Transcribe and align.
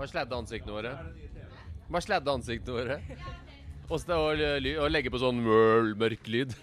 Bare 0.00 0.08
sladde 0.08 0.36
ansiktene 0.36 0.72
våre. 0.72 0.94
Bare 1.90 2.04
sladde 2.04 2.32
ansiktene 2.32 2.76
våre. 2.78 2.98
Og 3.90 3.98
så 4.00 4.16
å, 4.16 4.88
legge 4.88 5.10
på 5.12 5.20
sånn 5.20 5.42
mørk 5.44 6.28
lyd. 6.30 6.54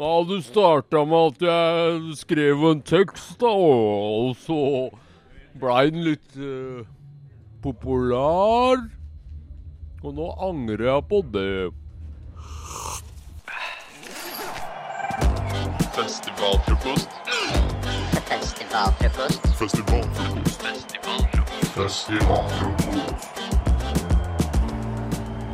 Ja, 0.00 0.12
det 0.24 0.38
starta 0.46 1.02
med 1.04 1.34
at 1.34 1.44
jeg 1.44 2.16
skrev 2.16 2.64
en 2.70 2.80
tekst, 2.80 3.34
da, 3.42 3.52
og 3.52 4.32
så 4.40 4.88
blei 5.60 5.90
den 5.92 6.06
litt 6.06 6.38
uh, 6.40 6.80
populær. 7.62 8.80
Og 10.02 10.16
nå 10.16 10.30
angrer 10.48 10.88
jeg 10.88 11.08
på 11.12 11.20
det. 11.36 11.52
Festivalfrokost. 15.92 17.61
Festivalfrokost. 18.72 20.62
Festival. 20.64 21.24
Festival. 21.74 22.46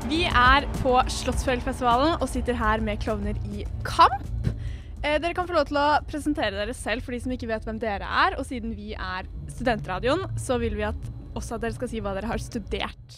Vi 0.06 0.20
er 0.30 0.66
på 0.78 0.92
Slottsfjellfestivalen 1.10 2.12
og 2.22 2.28
sitter 2.30 2.54
her 2.54 2.78
med 2.86 3.00
klovner 3.02 3.34
i 3.50 3.64
kamp. 3.82 4.22
Eh, 5.02 5.16
dere 5.18 5.34
kan 5.34 5.48
få 5.48 5.56
lov 5.56 5.66
til 5.66 5.80
å 5.82 5.98
presentere 6.06 6.54
dere 6.54 6.76
selv 6.78 7.02
for 7.02 7.10
de 7.16 7.18
som 7.24 7.34
ikke 7.34 7.48
vet 7.50 7.66
hvem 7.66 7.80
dere 7.82 8.06
er. 8.06 8.36
Og 8.38 8.46
siden 8.46 8.76
vi 8.78 8.92
er 8.94 9.26
Studentradioen, 9.50 10.22
så 10.38 10.60
vil 10.62 10.76
vi 10.78 10.84
at 10.86 11.08
også 11.34 11.56
at 11.56 11.64
dere 11.64 11.74
skal 11.74 11.90
si 11.90 11.98
hva 12.04 12.12
dere 12.14 12.30
har 12.30 12.38
studert. 12.38 13.16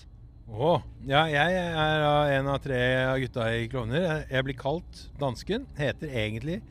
Å, 0.49 0.79
ja, 1.11 1.27
jeg 1.29 1.59
er 1.61 2.39
en 2.39 2.49
av 2.49 2.63
tre 2.65 2.81
av 3.03 3.21
gutta 3.21 3.51
i 3.53 3.69
Klovner. 3.69 4.25
Jeg 4.33 4.49
blir 4.49 4.57
kalt 4.65 5.05
dansken. 5.21 5.69
Heter 5.77 6.09
egentlig 6.09 6.63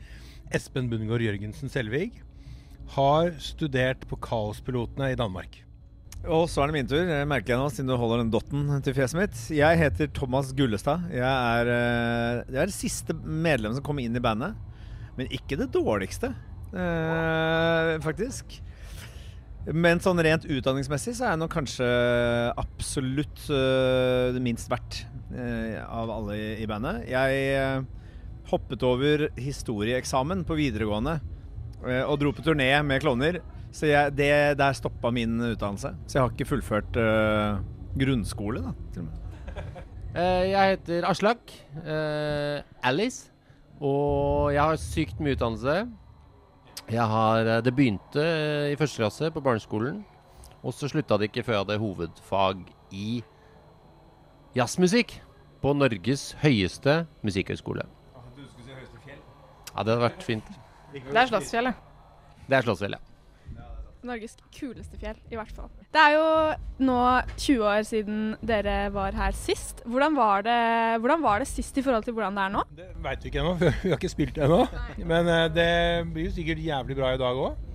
Espen 0.50 0.90
Bundgaard 0.90 1.22
Jørgensen 1.22 1.70
Selvig. 1.70 2.10
Har 2.90 3.34
studert 3.38 4.02
på 4.10 4.18
Kaospilotene 4.18 5.12
i 5.12 5.18
Danmark. 5.18 5.60
Og 6.28 6.48
så 6.52 6.60
er 6.60 6.68
det 6.68 6.74
min 6.74 6.88
tur, 6.90 7.06
merker 7.30 7.54
jeg 7.54 7.60
nå, 7.60 7.68
siden 7.72 7.88
du 7.88 7.94
holder 7.96 8.20
den 8.20 8.32
dotten 8.32 8.66
til 8.84 8.96
fjeset 8.96 9.16
mitt. 9.16 9.36
Jeg 9.56 9.78
heter 9.80 10.10
Thomas 10.12 10.50
Gullestad. 10.56 11.06
Jeg 11.14 11.24
er, 11.24 11.70
eh, 11.70 12.40
jeg 12.50 12.60
er 12.60 12.68
det 12.68 12.76
siste 12.76 13.14
medlemmet 13.14 13.78
som 13.78 13.86
kom 13.86 14.02
inn 14.02 14.18
i 14.18 14.24
bandet. 14.24 14.58
Men 15.16 15.30
ikke 15.32 15.56
det 15.60 15.70
dårligste, 15.72 16.34
eh, 16.74 17.94
faktisk. 18.04 18.58
Men 19.68 20.00
sånn 20.00 20.20
rent 20.24 20.46
utdanningsmessig 20.48 21.14
så 21.14 21.26
er 21.26 21.34
jeg 21.34 21.42
nok 21.42 21.52
kanskje 21.52 21.88
absolutt 22.58 23.42
uh, 23.52 24.32
det 24.32 24.40
minst 24.40 24.70
verdt 24.72 25.02
uh, 25.34 25.84
av 25.84 26.10
alle 26.14 26.38
i, 26.38 26.46
i 26.64 26.68
bandet. 26.70 27.04
Jeg 27.10 27.42
uh, 27.60 27.84
hoppet 28.48 28.82
over 28.88 29.26
historieeksamen 29.36 30.46
på 30.48 30.56
videregående 30.56 31.18
og 31.80 32.18
dro 32.20 32.32
på 32.36 32.44
turné 32.44 32.68
med 32.84 33.00
klovner. 33.00 33.40
Så 33.72 33.86
jeg, 33.86 34.12
det, 34.18 34.30
der 34.58 34.74
stoppa 34.76 35.12
min 35.14 35.38
utdannelse. 35.52 35.94
Så 36.06 36.18
jeg 36.18 36.22
har 36.24 36.32
ikke 36.34 36.48
fullført 36.50 36.96
uh, 36.98 37.60
grunnskole, 37.98 38.64
da. 38.64 38.74
Til 38.92 39.04
og 39.04 39.08
med. 39.08 39.20
Eh, 40.10 40.50
jeg 40.50 40.70
heter 40.70 41.06
Aslak. 41.06 41.52
Uh, 41.86 42.62
Alice. 42.82 43.30
Og 43.80 44.52
jeg 44.52 44.62
har 44.62 44.76
sykt 44.76 45.20
mye 45.22 45.36
utdannelse. 45.38 45.86
Jeg 46.90 47.06
har, 47.06 47.46
eh, 47.46 47.62
det 47.62 47.74
begynte 47.74 48.20
eh, 48.20 48.72
i 48.72 48.76
første 48.76 48.98
klasse 48.98 49.30
på 49.30 49.40
barneskolen. 49.40 50.04
Og 50.62 50.74
så 50.74 50.88
slutta 50.90 51.16
det 51.16 51.30
ikke 51.30 51.44
før 51.46 51.52
jeg 51.54 51.64
hadde 51.64 51.78
hovedfag 51.78 52.64
i 52.92 53.22
jazzmusikk 54.56 55.14
på 55.62 55.72
Norges 55.72 56.32
høyeste 56.42 57.06
musikkhøgskole. 57.22 57.86
Ja, 59.70 59.84
det 59.84 59.94
hadde 59.94 60.02
vært 60.02 60.26
fint. 60.26 60.50
Det 60.92 61.16
er 61.16 61.30
Slottsfjellet. 61.30 61.74
Det 62.50 62.56
er 62.58 62.66
Slottsfjell, 62.66 62.96
ja. 62.98 63.06
Norges 64.00 64.32
kuleste 64.56 64.96
fjell, 64.96 65.18
i 65.28 65.36
hvert 65.36 65.50
fall. 65.52 65.68
Det 65.92 66.00
er 66.00 66.14
jo 66.14 66.28
nå 66.88 66.94
20 67.36 67.64
år 67.68 67.82
siden 67.84 68.20
dere 68.48 68.76
var 68.94 69.12
her 69.12 69.34
sist. 69.36 69.82
Hvordan 69.84 70.14
var 70.16 70.40
det, 70.46 70.54
hvordan 71.02 71.20
var 71.20 71.42
det 71.44 71.48
sist 71.50 71.76
i 71.76 71.82
forhold 71.84 72.06
til 72.06 72.14
hvordan 72.16 72.38
det 72.38 72.46
er 72.46 72.54
nå? 72.54 72.62
Det 72.78 72.86
veit 73.04 73.20
vi 73.26 73.28
ikke 73.28 73.42
ennå, 73.42 73.52
for 73.60 73.76
vi 73.82 73.92
har 73.92 74.00
ikke 74.00 74.08
spilt 74.14 74.40
ennå. 74.40 74.62
Men 75.04 75.28
eh, 75.28 75.48
det 75.52 75.68
blir 76.14 76.30
jo 76.30 76.32
sikkert 76.38 76.64
jævlig 76.64 76.96
bra 76.96 77.12
i 77.12 77.20
dag 77.20 77.42
òg. 77.44 77.66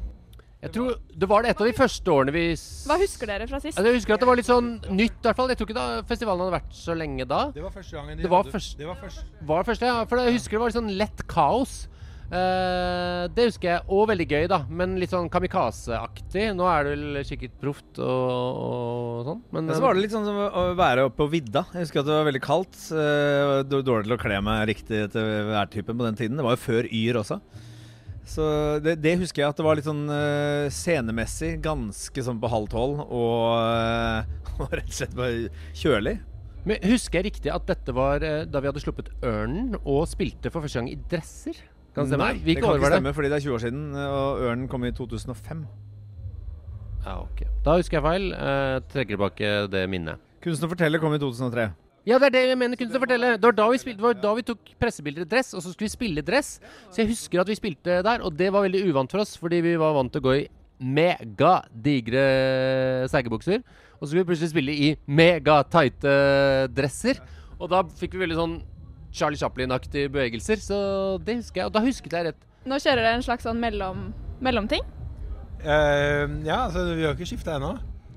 Jeg 0.66 0.72
tror 0.74 0.96
Det 1.14 1.28
var 1.30 1.44
det 1.46 1.50
et 1.52 1.60
av 1.62 1.68
de 1.70 1.74
første 1.78 2.10
årene 2.10 2.34
vi 2.34 2.46
Hva 2.90 2.96
husker 2.98 3.30
dere 3.30 3.46
fra 3.46 3.60
sist? 3.62 3.76
Altså, 3.78 3.92
Jeg 3.92 4.00
husker 4.00 4.16
at 4.16 4.24
det 4.24 4.28
var 4.32 4.40
litt 4.40 4.48
sånn 4.50 4.70
nytt, 4.98 5.20
i 5.20 5.28
hvert 5.28 5.38
fall. 5.38 5.52
Jeg 5.54 5.60
tror 5.60 5.70
ikke 5.70 5.78
da 5.78 6.02
festivalen 6.10 6.42
hadde 6.42 6.56
vært 6.58 6.74
så 6.74 6.96
lenge 6.98 7.28
da. 7.30 7.42
Det 7.54 7.62
var 7.62 7.76
første 7.76 8.00
gangen 8.00 8.18
de 8.18 8.24
Det 8.26 8.32
var 8.32 8.42
hadde- 8.42 8.56
først- 8.56 8.78
Det 8.82 8.88
var 8.90 8.98
første. 9.04 9.26
Var 9.46 9.68
første, 9.70 9.86
ja. 9.92 10.06
For 10.10 10.24
jeg 10.26 10.40
husker 10.40 10.58
det 10.58 10.62
var 10.64 10.72
litt 10.74 10.80
sånn 10.82 10.98
lett 10.98 11.22
kaos. 11.30 11.76
Eh, 12.26 13.26
det 13.36 13.48
husker 13.50 13.70
jeg. 13.70 13.84
Og 13.94 14.08
veldig 14.10 14.28
gøy, 14.30 14.48
da. 14.52 14.62
Men 14.70 14.96
litt 15.02 15.14
sånn 15.14 15.30
kamikaze-aktig. 15.34 16.48
Nå 16.58 16.66
er 16.70 16.88
det 16.88 16.96
vel 16.96 17.22
sikkert 17.28 17.60
proft 17.62 18.02
og, 18.02 18.32
og 18.66 19.30
sånn. 19.30 19.44
Men 19.56 19.70
ja, 19.70 19.78
så 19.78 19.86
var 19.86 19.98
det 19.98 20.06
litt 20.06 20.16
sånn 20.16 20.28
som 20.28 20.42
å 20.46 20.66
være 20.78 21.06
oppe 21.10 21.22
på 21.24 21.30
vidda. 21.38 21.68
Jeg 21.76 21.88
husker 21.88 22.02
at 22.02 22.10
det 22.10 22.18
var 22.18 22.28
veldig 22.32 22.44
kaldt. 22.46 22.82
Uh, 22.90 23.62
Dårlig 23.76 24.10
til 24.10 24.18
å 24.18 24.22
kle 24.26 24.42
meg 24.46 24.66
riktig 24.72 25.06
til 25.14 25.32
værtypen 25.52 25.96
på 25.96 26.10
den 26.10 26.20
tiden. 26.20 26.42
Det 26.42 26.48
var 26.48 26.58
jo 26.58 26.66
før 26.66 26.90
Yr 26.90 27.22
også. 27.22 27.40
Så 28.26 28.46
det, 28.82 28.98
det 29.06 29.20
husker 29.22 29.44
jeg 29.44 29.54
at 29.54 29.60
det 29.60 29.66
var 29.68 29.78
litt 29.78 29.86
sånn 29.86 30.08
uh, 30.10 30.66
scenemessig 30.74 31.60
ganske 31.64 32.24
sånn 32.26 32.42
på 32.42 32.50
halv 32.50 32.72
tolv. 32.74 33.04
Og, 33.06 33.52
eh, 33.62 34.32
og 34.64 34.74
rett 34.74 34.90
og 34.90 34.98
slett 34.98 35.14
bare 35.18 35.52
kjølig. 35.78 36.18
Men 36.66 36.82
husker 36.90 37.22
jeg 37.22 37.30
riktig 37.30 37.54
at 37.54 37.68
dette 37.70 37.94
var 37.94 38.26
eh, 38.26 38.44
da 38.50 38.62
vi 38.62 38.72
hadde 38.72 38.82
sluppet 38.82 39.12
Ørnen 39.22 39.78
og 39.84 40.08
spilte 40.10 40.50
for 40.50 40.66
første 40.66 40.82
gang 40.82 40.90
i 40.90 40.98
dresser? 41.12 41.60
Kan 41.96 42.04
det 42.04 42.12
stemme? 42.12 42.26
Nei, 42.28 42.34
det 42.36 42.44
Hvilke 42.50 42.62
kan 42.62 42.70
år 42.70 42.76
ikke 42.76 42.84
var 42.86 42.92
det? 42.92 43.00
stemme, 43.00 43.14
fordi 43.16 43.30
det 43.32 43.38
er 43.40 43.46
20 43.46 43.56
år 43.56 43.64
siden. 43.64 43.84
Og 43.96 44.44
Ørnen 44.50 44.68
kom 44.72 44.84
i 44.84 44.92
2005. 44.92 45.64
Ja, 47.06 47.14
ok. 47.22 47.42
Da 47.66 47.76
husker 47.80 47.98
jeg 48.00 48.04
feil. 48.06 48.28
Eh, 48.34 48.76
trekker 48.92 49.16
tilbake 49.16 49.50
det 49.72 49.84
minnet. 49.90 50.20
Kunsten 50.44 50.68
å 50.68 50.72
fortelle 50.72 51.00
kom 51.02 51.14
i 51.16 51.20
2003. 51.22 51.70
Ja, 52.06 52.20
det 52.22 52.28
er 52.28 52.34
det 52.36 52.42
jeg 52.52 52.58
mener 52.62 52.78
kunst 52.78 52.94
å 52.94 53.02
fortelle. 53.02 53.32
Det 53.40 53.48
var 53.48 53.56
da 53.58 53.66
vi, 53.72 53.78
spilte, 53.82 53.98
det 53.98 54.06
var 54.06 54.18
da 54.22 54.34
vi 54.38 54.44
tok 54.46 54.60
pressebilder 54.82 55.24
i 55.26 55.30
dress, 55.30 55.54
og 55.58 55.64
så 55.66 55.72
skulle 55.74 55.88
vi 55.88 55.94
spille 55.96 56.22
i 56.22 56.26
dress. 56.28 56.52
Så 56.94 57.02
jeg 57.02 57.10
husker 57.10 57.42
at 57.42 57.50
vi 57.50 57.56
spilte 57.58 57.96
der, 58.06 58.22
og 58.22 58.36
det 58.38 58.52
var 58.54 58.62
veldig 58.68 58.84
uvant 58.92 59.10
for 59.16 59.24
oss, 59.24 59.34
fordi 59.42 59.64
vi 59.66 59.74
var 59.82 59.96
vant 59.98 60.12
til 60.14 60.22
å 60.22 60.28
gå 60.28 60.36
i 60.44 60.46
megadigre 60.86 62.26
segerbukser. 63.10 63.64
Og 63.98 64.04
så 64.06 64.12
skulle 64.12 64.24
vi 64.26 64.30
plutselig 64.34 64.52
spille 64.52 64.76
i 64.76 64.92
megatighte 65.08 66.14
dresser. 66.76 67.22
Og 67.58 67.70
da 67.72 67.82
fikk 67.98 68.14
vi 68.18 68.26
veldig 68.26 68.38
sånn 68.38 68.56
Charlie 69.16 69.40
Chaplin-aktige 69.40 70.12
bevegelser, 70.14 70.62
så 70.62 70.78
det 71.26 71.40
husker 71.40 71.64
jeg. 71.64 71.72
Og 71.72 71.76
da 71.76 71.84
husket 71.86 72.18
jeg 72.18 72.30
rett. 72.30 72.48
Nå 72.66 72.80
kjører 72.82 73.04
dere 73.04 73.20
en 73.20 73.26
slags 73.26 73.46
sånn 73.48 73.62
mellom, 73.62 74.10
mellomting. 74.44 74.84
Uh, 75.66 76.26
ja, 76.46 76.66
altså 76.66 76.84
vi 76.92 77.06
har 77.06 77.16
ikke 77.16 77.30
skifta 77.30 77.56
ennå. 77.58 77.76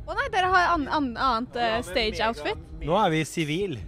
Å 0.08 0.16
nei, 0.16 0.26
dere 0.32 0.50
har 0.52 0.74
an, 0.74 0.88
an, 0.88 1.12
annet 1.14 1.60
uh, 1.60 1.78
stage 1.86 2.20
outfit. 2.24 2.66
Nå 2.82 2.96
er 2.98 3.14
vi 3.14 3.22
sivil. 3.28 3.78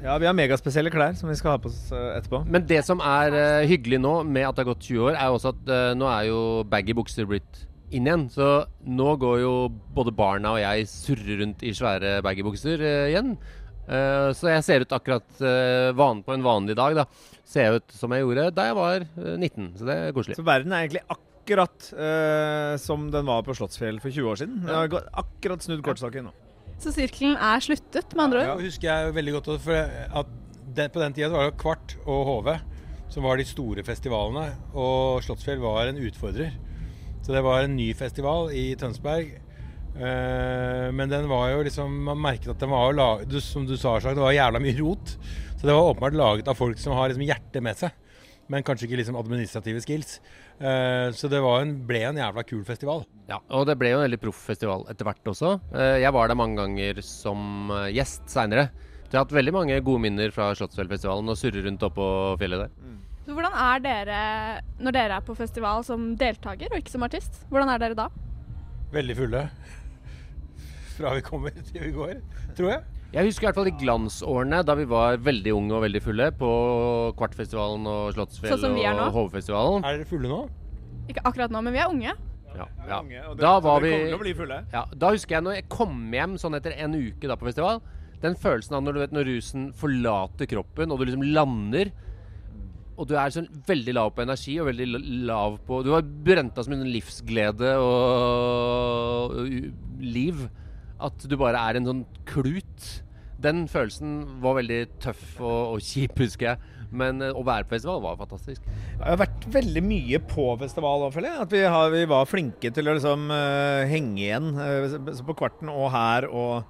Ja, 0.00 0.14
vi 0.16 0.24
har 0.24 0.36
megaspesielle 0.36 0.88
klær 0.92 1.12
som 1.18 1.28
vi 1.28 1.36
skal 1.36 1.54
ha 1.54 1.60
på 1.60 1.68
oss 1.68 1.90
eh, 1.92 2.12
etterpå. 2.16 2.40
Men 2.48 2.64
det 2.68 2.80
som 2.86 3.02
er 3.04 3.34
uh, 3.36 3.68
hyggelig 3.68 3.98
nå 4.00 4.14
med 4.24 4.46
at 4.48 4.56
det 4.56 4.64
har 4.64 4.70
gått 4.72 4.86
20 4.86 5.10
år, 5.10 5.16
er 5.16 5.28
jo 5.28 5.36
også 5.36 5.52
at 5.52 5.72
eh, 5.76 5.88
nå 6.00 6.06
er 6.08 6.22
jo 6.30 6.38
baggy 6.72 6.94
bukser 6.96 7.28
blitt 7.28 7.66
inn 7.92 8.08
igjen. 8.08 8.24
Så 8.32 8.48
nå 8.88 9.10
går 9.20 9.42
jo 9.42 9.52
både 9.92 10.14
barna 10.16 10.54
og 10.56 10.62
jeg 10.62 10.88
surrer 10.88 11.42
rundt 11.42 11.64
i 11.66 11.74
svære 11.76 12.20
baggy 12.24 12.46
bukser 12.46 12.80
eh, 12.80 13.10
igjen. 13.12 13.34
Eh, 13.90 14.28
så 14.38 14.52
jeg 14.52 14.66
ser 14.66 14.84
ut 14.86 14.94
akkurat 14.94 15.42
eh, 15.42 15.90
van, 15.98 16.22
på 16.26 16.34
en 16.36 16.46
vanlig 16.46 16.76
dag, 16.78 17.00
da. 17.02 17.06
Ser 17.50 17.66
jeg 17.66 17.80
ut 17.80 17.96
som 17.96 18.14
jeg 18.14 18.22
gjorde 18.22 18.46
da 18.54 18.68
jeg 18.68 18.78
var 18.78 19.04
eh, 19.04 19.34
19. 19.34 19.72
Så 19.80 19.88
det 19.88 19.98
er 19.98 20.14
koselig. 20.16 20.38
Så 20.38 20.46
verden 20.46 20.74
er 20.74 20.86
egentlig 20.86 21.04
akkurat 21.10 21.90
eh, 21.96 22.74
som 22.82 23.08
den 23.10 23.26
var 23.28 23.42
på 23.46 23.56
Slottsfjell 23.58 23.98
for 24.02 24.14
20 24.14 24.30
år 24.30 24.42
siden. 24.44 24.60
Jeg 24.68 24.94
har 24.94 25.10
akkurat 25.24 25.66
snudd 25.66 25.82
kortsaken 25.86 26.30
nå. 26.30 26.34
Så 26.80 26.94
sirkelen 26.96 27.34
er 27.36 27.60
sluttet, 27.60 28.14
med 28.14 28.28
andre 28.28 28.40
ord? 28.40 28.46
Ja, 28.46 28.52
ja, 28.54 28.68
husker 28.70 28.88
jeg 28.88 29.16
veldig 29.18 29.34
godt 29.36 29.50
for 29.66 29.96
at 30.22 30.36
det, 30.70 30.86
På 30.94 31.02
den 31.02 31.12
tida 31.12 31.28
var 31.34 31.50
det 31.50 31.58
Kvart 31.60 31.96
og 32.06 32.28
HV 32.28 32.52
som 33.10 33.26
var 33.26 33.40
de 33.40 33.46
store 33.46 33.82
festivalene, 33.82 34.52
og 34.70 35.18
Slottsfjell 35.26 35.58
var 35.62 35.90
en 35.90 35.98
utfordrer. 35.98 36.54
Så 37.24 37.34
det 37.34 37.42
var 37.44 37.64
en 37.64 37.74
ny 37.76 37.90
festival 37.98 38.52
i 38.54 38.70
Tønsberg. 38.78 39.34
Eh, 39.96 40.88
men 40.94 41.10
den 41.10 41.26
var 41.28 41.48
jo 41.50 41.64
liksom 41.66 41.96
Man 42.06 42.20
merket 42.22 42.52
at 42.52 42.60
den 42.62 42.70
var 42.70 42.86
jo 42.88 42.94
laget 42.96 43.32
Som 43.42 43.64
du 43.66 43.74
sa, 43.76 43.96
det 43.98 44.14
var 44.22 44.30
jævla 44.32 44.60
mye 44.62 44.76
rot. 44.78 45.16
Så 45.58 45.66
det 45.66 45.74
var 45.74 45.90
åpenbart 45.90 46.14
laget 46.16 46.48
av 46.48 46.56
folk 46.56 46.78
som 46.80 46.94
har 46.96 47.10
liksom 47.10 47.26
hjertet 47.26 47.60
med 47.62 47.76
seg, 47.76 47.90
men 48.48 48.62
kanskje 48.64 48.86
ikke 48.86 48.96
liksom 49.02 49.18
administrative 49.20 49.82
skills. 49.84 50.14
Eh, 50.56 51.10
så 51.12 51.28
det 51.28 51.42
var 51.44 51.60
en, 51.60 51.74
ble 51.86 52.00
en 52.08 52.16
jævla 52.16 52.44
kul 52.48 52.62
festival. 52.64 53.02
Ja, 53.28 53.42
og 53.52 53.66
det 53.68 53.76
ble 53.78 53.90
jo 53.92 53.98
en 54.00 54.06
veldig 54.06 54.20
proff 54.22 54.40
festival 54.48 54.86
etter 54.88 55.04
hvert 55.04 55.28
også. 55.34 55.52
Eh, 55.74 55.98
Jeg 56.00 56.14
var 56.16 56.32
der 56.32 56.38
mange 56.40 56.56
ganger 56.62 57.02
som 57.04 57.68
gjest 57.92 58.24
seinere. 58.32 58.70
Så 59.04 59.12
jeg 59.12 59.18
har 59.18 59.26
hatt 59.26 59.36
veldig 59.36 59.52
mange 59.58 59.76
gode 59.84 60.00
minner 60.06 60.32
fra 60.32 60.48
Slottsfjellfestivalen 60.56 61.28
og 61.28 61.36
surre 61.36 61.60
rundt 61.66 61.82
oppå 61.84 62.08
fjellet 62.40 62.64
der. 62.64 62.96
Så 63.26 63.36
hvordan 63.36 63.52
er 63.66 63.82
dere 63.84 64.20
når 64.80 64.96
dere 64.96 65.18
er 65.20 65.26
på 65.26 65.36
festival 65.36 65.84
som 65.84 66.14
deltaker 66.18 66.72
og 66.72 66.80
ikke 66.80 66.94
som 66.94 67.04
artist? 67.04 67.42
Hvordan 67.50 67.68
er 67.74 67.82
dere 67.84 67.98
da? 67.98 68.08
Veldig 68.94 69.16
fulle. 69.18 69.44
Fra 71.00 71.14
vi 71.16 71.22
kommer 71.24 71.54
til 71.70 71.84
vi 71.86 71.92
går, 71.96 72.16
tror 72.58 72.74
jeg. 72.74 72.80
Jeg 73.10 73.26
husker 73.26 73.42
i 73.42 73.48
hvert 73.48 73.58
fall 73.58 73.66
de 73.66 73.78
glansårene 73.80 74.58
da 74.62 74.74
vi 74.78 74.84
var 74.86 75.16
veldig 75.18 75.54
unge 75.56 75.74
og 75.74 75.82
veldig 75.82 76.02
fulle 76.04 76.28
på 76.38 76.50
Kvartfestivalen 77.18 77.88
og 77.90 78.12
Slottsfjell 78.14 78.60
Sånn 78.60 78.76
og 78.78 79.14
Hovefestivalen. 79.16 79.86
Er 79.86 79.98
dere 79.98 80.06
fulle 80.06 80.30
nå? 80.30 80.44
Ikke 81.10 81.24
akkurat 81.26 81.50
nå, 81.50 81.62
men 81.66 81.74
vi 81.74 81.80
er 81.82 81.90
unge. 81.90 82.14
Ja, 82.54 82.66
ja. 82.86 83.00
Da 83.38 83.54
var 83.62 83.82
vi 83.82 83.92
ja, 83.94 84.84
Da 84.98 85.12
husker 85.14 85.36
jeg 85.36 85.46
når 85.46 85.58
jeg 85.60 85.66
kom 85.70 85.96
hjem 86.14 86.36
sånn 86.38 86.58
etter 86.58 86.74
en 86.82 86.94
uke 86.98 87.30
da 87.30 87.38
på 87.38 87.48
festival. 87.48 87.82
Den 88.22 88.36
følelsen 88.38 88.76
av 88.76 88.84
når, 88.84 88.94
du 88.94 89.02
vet, 89.02 89.16
når 89.16 89.28
rusen 89.30 89.68
forlater 89.80 90.50
kroppen, 90.50 90.92
og 90.92 91.00
du 91.00 91.06
liksom 91.08 91.24
lander. 91.34 91.92
Og 93.00 93.08
du 93.08 93.14
er 93.16 93.32
sånn 93.32 93.48
veldig 93.66 93.94
lav 93.96 94.10
på 94.14 94.26
energi 94.26 94.58
og 94.60 94.68
veldig 94.68 94.88
lav 95.24 95.54
på 95.64 95.78
Du 95.86 95.94
har 95.94 96.04
brent 96.04 96.52
deg 96.52 96.66
som 96.66 96.74
sånn 96.76 96.90
livsglede 96.92 97.74
og, 97.80 99.32
og 99.32 100.02
liv 100.04 100.42
at 101.06 101.28
du 101.28 101.36
bare 101.40 101.60
er 101.68 101.78
en 101.78 101.88
sånn 101.88 102.02
klut. 102.28 102.90
Den 103.40 103.64
følelsen 103.70 104.40
var 104.42 104.58
veldig 104.58 104.82
tøff 105.00 105.40
og, 105.40 105.76
og 105.76 105.84
kjip, 105.84 106.18
husker 106.20 106.52
jeg. 106.52 106.76
Men 106.90 107.22
eh, 107.22 107.36
å 107.36 107.44
være 107.46 107.68
på 107.68 107.76
festival 107.76 108.02
var 108.04 108.18
fantastisk. 108.20 108.66
Jeg 108.66 109.06
har 109.06 109.20
vært 109.20 109.46
veldig 109.54 109.82
mye 109.86 110.20
på 110.30 110.46
festival 110.60 111.06
òg, 111.06 111.14
føler 111.14 111.32
jeg. 111.32 111.46
At 111.46 111.54
vi, 111.54 111.62
har, 111.74 111.94
vi 111.94 112.04
var 112.10 112.28
flinke 112.28 112.72
til 112.74 112.90
å 112.90 112.96
liksom 112.96 113.30
uh, 113.32 113.86
henge 113.90 114.24
igjen 114.26 114.52
uh, 114.58 115.22
på 115.26 115.38
Kvarten 115.38 115.70
og 115.72 115.88
her. 115.94 116.28
Og 116.28 116.60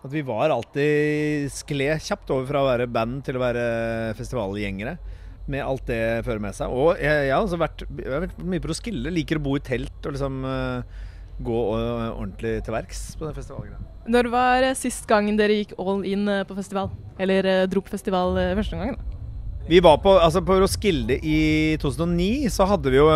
at 0.00 0.12
vi 0.14 0.24
var 0.24 0.52
alltid 0.52 1.50
skled 1.52 2.02
kjapt 2.06 2.32
over 2.32 2.48
fra 2.48 2.62
å 2.62 2.68
være 2.70 2.90
band 2.90 3.20
til 3.26 3.36
å 3.36 3.44
være 3.44 3.64
festivalgjengere. 4.18 4.96
Med 5.50 5.64
alt 5.64 5.86
det 5.88 6.22
fører 6.26 6.42
med 6.42 6.56
seg. 6.56 6.72
Og 6.72 6.94
jeg, 7.00 7.26
jeg 7.28 7.34
har 7.34 7.44
også 7.44 7.60
vært, 7.60 7.84
jeg 7.98 8.12
har 8.12 8.24
vært 8.26 8.42
mye 8.42 8.62
på 8.62 8.70
Roskilde. 8.70 9.12
Liker 9.12 9.40
å 9.40 9.44
bo 9.44 9.56
i 9.58 9.64
telt 9.64 10.06
og 10.06 10.14
liksom 10.14 10.44
eh, 10.46 11.00
gå 11.44 11.60
eh, 11.76 12.10
ordentlig 12.10 12.58
til 12.66 12.74
verks 12.74 13.04
på 13.18 13.26
den 13.26 13.36
festivalen. 13.36 13.86
Når 14.10 14.30
var 14.32 14.66
eh, 14.66 14.76
sist 14.78 15.06
gang 15.08 15.30
dere 15.38 15.60
gikk 15.60 15.76
all 15.80 16.04
in 16.08 16.28
eh, 16.28 16.44
på 16.48 16.56
festival? 16.58 16.90
Eller 17.20 17.48
dro 17.70 17.82
på 17.84 17.92
festival 17.92 18.38
første 18.58 18.78
gangen? 18.78 18.98
da? 18.98 19.18
Vi 19.70 19.78
var 19.84 20.00
på, 20.02 20.14
altså 20.18 20.40
på 20.42 20.56
Roskilde 20.58 21.20
i 21.22 21.76
2009, 21.82 22.48
så 22.50 22.66
hadde 22.66 22.90
vi 22.90 22.98
jo 22.98 23.10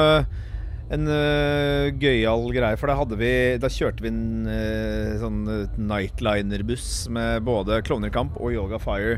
en 0.95 1.09
uh, 1.09 1.89
gøyal 1.99 2.45
greie. 2.53 2.77
For 2.79 2.93
da, 2.93 3.17
vi, 3.19 3.31
da 3.59 3.71
kjørte 3.73 4.05
vi 4.05 4.11
en 4.13 4.45
uh, 4.47 5.17
sånn 5.19 5.41
nightliner-buss 5.89 7.09
med 7.17 7.49
både 7.49 7.81
Klovnerkamp 7.89 8.37
og 8.37 8.53
Yoga 8.55 8.79
Fire 8.79 9.17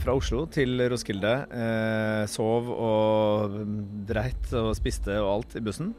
fra 0.00 0.14
Oslo 0.16 0.44
til 0.48 0.80
Roskilde. 0.90 1.32
Eh, 1.52 2.24
sov 2.30 2.70
og 2.72 3.58
dreit 4.08 4.52
og 4.56 4.72
spiste 4.78 5.18
og 5.20 5.30
alt 5.34 5.56
i 5.58 5.64
bussen. 5.64 5.92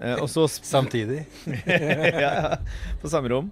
Eh, 0.00 0.16
og 0.16 0.28
så 0.32 0.46
Samtidig. 0.48 1.24
ja, 2.24 2.56
på 3.00 3.10
samme 3.12 3.32
rom. 3.32 3.50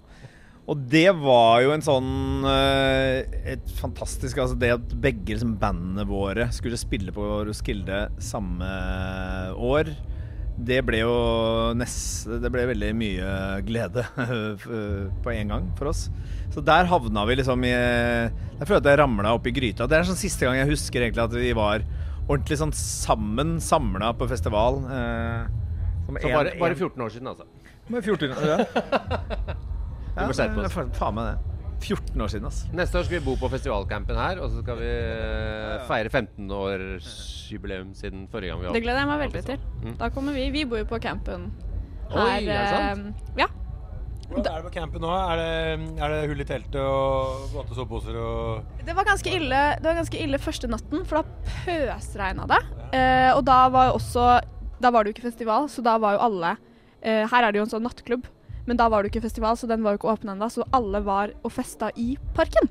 Og 0.69 0.77
det 0.89 1.07
var 1.17 1.63
jo 1.63 1.71
en 1.73 1.81
sånn 1.81 2.09
eh, 2.45 3.23
Et 3.55 3.71
fantastisk 3.79 4.37
Altså 4.37 4.53
det 4.59 4.69
at 4.75 4.91
begge 5.01 5.33
liksom, 5.33 5.55
bandene 5.57 6.05
våre 6.05 6.45
skulle 6.53 6.77
spille 6.77 7.13
på 7.15 7.25
Roskilde 7.47 8.03
samme 8.21 8.67
år, 9.57 9.89
det 10.59 10.81
ble 10.85 10.99
jo 11.01 11.13
nest, 11.79 12.27
Det 12.43 12.51
ble 12.53 12.67
veldig 12.69 12.91
mye 12.99 13.31
glede 13.65 14.03
på 15.23 15.33
en 15.33 15.55
gang 15.55 15.69
for 15.79 15.93
oss. 15.93 16.07
Så 16.53 16.61
der 16.65 16.89
havna 16.89 17.23
vi 17.29 17.39
liksom 17.39 17.63
i 17.63 17.71
Jeg 17.71 18.65
føler 18.65 18.81
at 18.81 18.91
jeg 18.91 18.99
ramla 19.01 19.33
opp 19.37 19.47
i 19.47 19.55
gryta. 19.55 19.87
Det 19.87 19.97
er 19.97 20.09
sånn 20.09 20.19
siste 20.19 20.45
gang 20.45 20.59
jeg 20.59 20.73
husker 20.73 21.05
egentlig 21.05 21.25
at 21.25 21.37
vi 21.37 21.55
var 21.57 21.85
ordentlig 22.29 22.59
sånn 22.59 22.75
sammen, 22.75 23.57
samla 23.63 24.11
på 24.17 24.27
festival. 24.29 24.83
Eh, 24.91 25.68
som 26.09 26.17
Så 26.19 26.29
en- 26.31 26.37
bare, 26.39 26.55
bare 26.59 26.75
14 26.75 27.05
år 27.05 27.13
siden, 27.13 27.27
altså. 27.31 27.45
med 27.89 28.03
14 28.03 28.33
år, 28.33 28.49
ja. 28.49 28.57
Vi 30.19 30.25
må 30.27 30.33
skjerpe 30.35 30.65
oss. 30.65 30.73
faen- 30.75 31.15
meg 31.15 31.29
det. 31.29 31.37
14 31.79 32.21
år 32.21 32.27
siden, 32.33 32.45
ass. 32.49 32.57
Neste 32.75 32.99
år 32.99 33.05
skal 33.07 33.19
vi 33.19 33.25
bo 33.25 33.35
på 33.39 33.47
festivalcampen 33.53 34.17
her, 34.19 34.41
og 34.43 34.51
så 34.51 34.59
skal 34.65 34.75
vi 34.81 34.89
eh, 34.89 35.77
feire 35.87 36.09
15-årsjubileum 36.11 37.93
siden 37.95 38.25
forrige 38.31 38.51
gang 38.51 38.59
vi 38.59 38.67
var 38.67 38.75
Det 38.75 38.81
gleder 38.83 38.99
jeg 38.99 39.07
meg 39.13 39.21
veldig 39.23 39.43
til. 39.47 39.63
Mm. 39.85 39.93
Da 40.01 40.09
kommer 40.11 40.35
vi. 40.35 40.49
Vi 40.51 40.65
bor 40.67 40.81
jo 40.81 40.89
på 40.89 40.99
campen 41.01 41.47
Oi, 42.09 42.25
er 42.25 42.41
det 42.41 42.57
eh, 42.57 42.69
sant? 42.73 43.31
Ja. 43.39 43.47
Hvordan 44.29 44.51
er 44.51 44.59
det 44.59 44.65
på 44.67 44.73
campen 44.75 45.01
nå? 45.01 45.09
Er 45.09 45.39
det, 45.39 46.01
er 46.03 46.11
det 46.13 46.19
hull 46.29 46.41
i 46.43 46.45
teltet 46.45 46.77
og 46.83 47.47
våte 47.53 47.73
soveposer 47.77 48.17
og 48.21 48.83
Det 48.85 48.93
var 48.97 49.07
ganske 49.07 49.31
ille 49.39 49.61
Det 49.79 49.87
var 49.87 49.97
ganske 49.97 50.19
ille 50.21 50.37
første 50.41 50.69
natten, 50.69 51.05
for 51.09 51.21
da 51.21 51.23
pøsregna 51.63 52.45
det. 52.51 52.59
Eh, 52.93 53.31
og 53.37 53.41
da 53.47 53.61
var 53.73 53.89
jo 53.89 53.97
også 54.01 54.27
Da 54.79 54.91
var 54.95 55.03
det 55.03 55.11
jo 55.11 55.17
ikke 55.17 55.29
festival, 55.29 55.69
så 55.71 55.83
da 55.85 55.97
var 55.99 56.15
jo 56.15 56.25
alle 56.29 56.55
eh, 57.01 57.25
Her 57.27 57.45
er 57.45 57.51
det 57.51 57.59
jo 57.59 57.65
en 57.67 57.73
sånn 57.73 57.83
nattklubb, 57.83 58.27
men 58.67 58.79
da 58.79 58.87
var 58.91 59.01
det 59.01 59.09
jo 59.09 59.17
ikke 59.17 59.27
festival, 59.27 59.57
så 59.59 59.67
den 59.69 59.83
var 59.83 59.95
jo 59.95 60.01
ikke 60.01 60.13
åpen 60.13 60.31
ennå, 60.33 60.47
så 60.51 60.67
alle 60.75 61.01
var 61.03 61.33
og 61.43 61.51
festa 61.51 61.91
i 61.99 62.13
parken. 62.37 62.69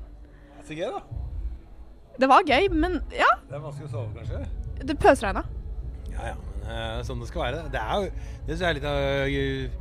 Så 0.65 0.77
gøy, 0.77 0.89
da. 0.93 1.03
Det 2.19 2.27
var 2.29 2.47
gøy, 2.47 2.67
men 2.73 2.99
ja, 3.15 3.29
Det 3.47 3.55
er 3.55 3.63
vanskelig 3.63 3.89
å 3.89 3.93
sove, 3.93 4.11
kanskje? 4.17 4.43
det 4.85 4.95
pøsregna. 4.99 5.43
Ja, 6.13 6.31
ja. 6.31 6.37
Men 6.69 6.99
uh, 6.99 7.03
sånn 7.05 7.21
det 7.23 7.29
skal 7.29 7.45
være. 7.47 7.61
Det 7.73 7.81
er 7.81 8.03
jo 8.03 8.09
Det 8.11 8.53
synes 8.53 8.61
jeg 8.61 8.69
er 8.69 8.77
litt 8.77 8.87
av 8.89 8.99
eh, 9.25 9.77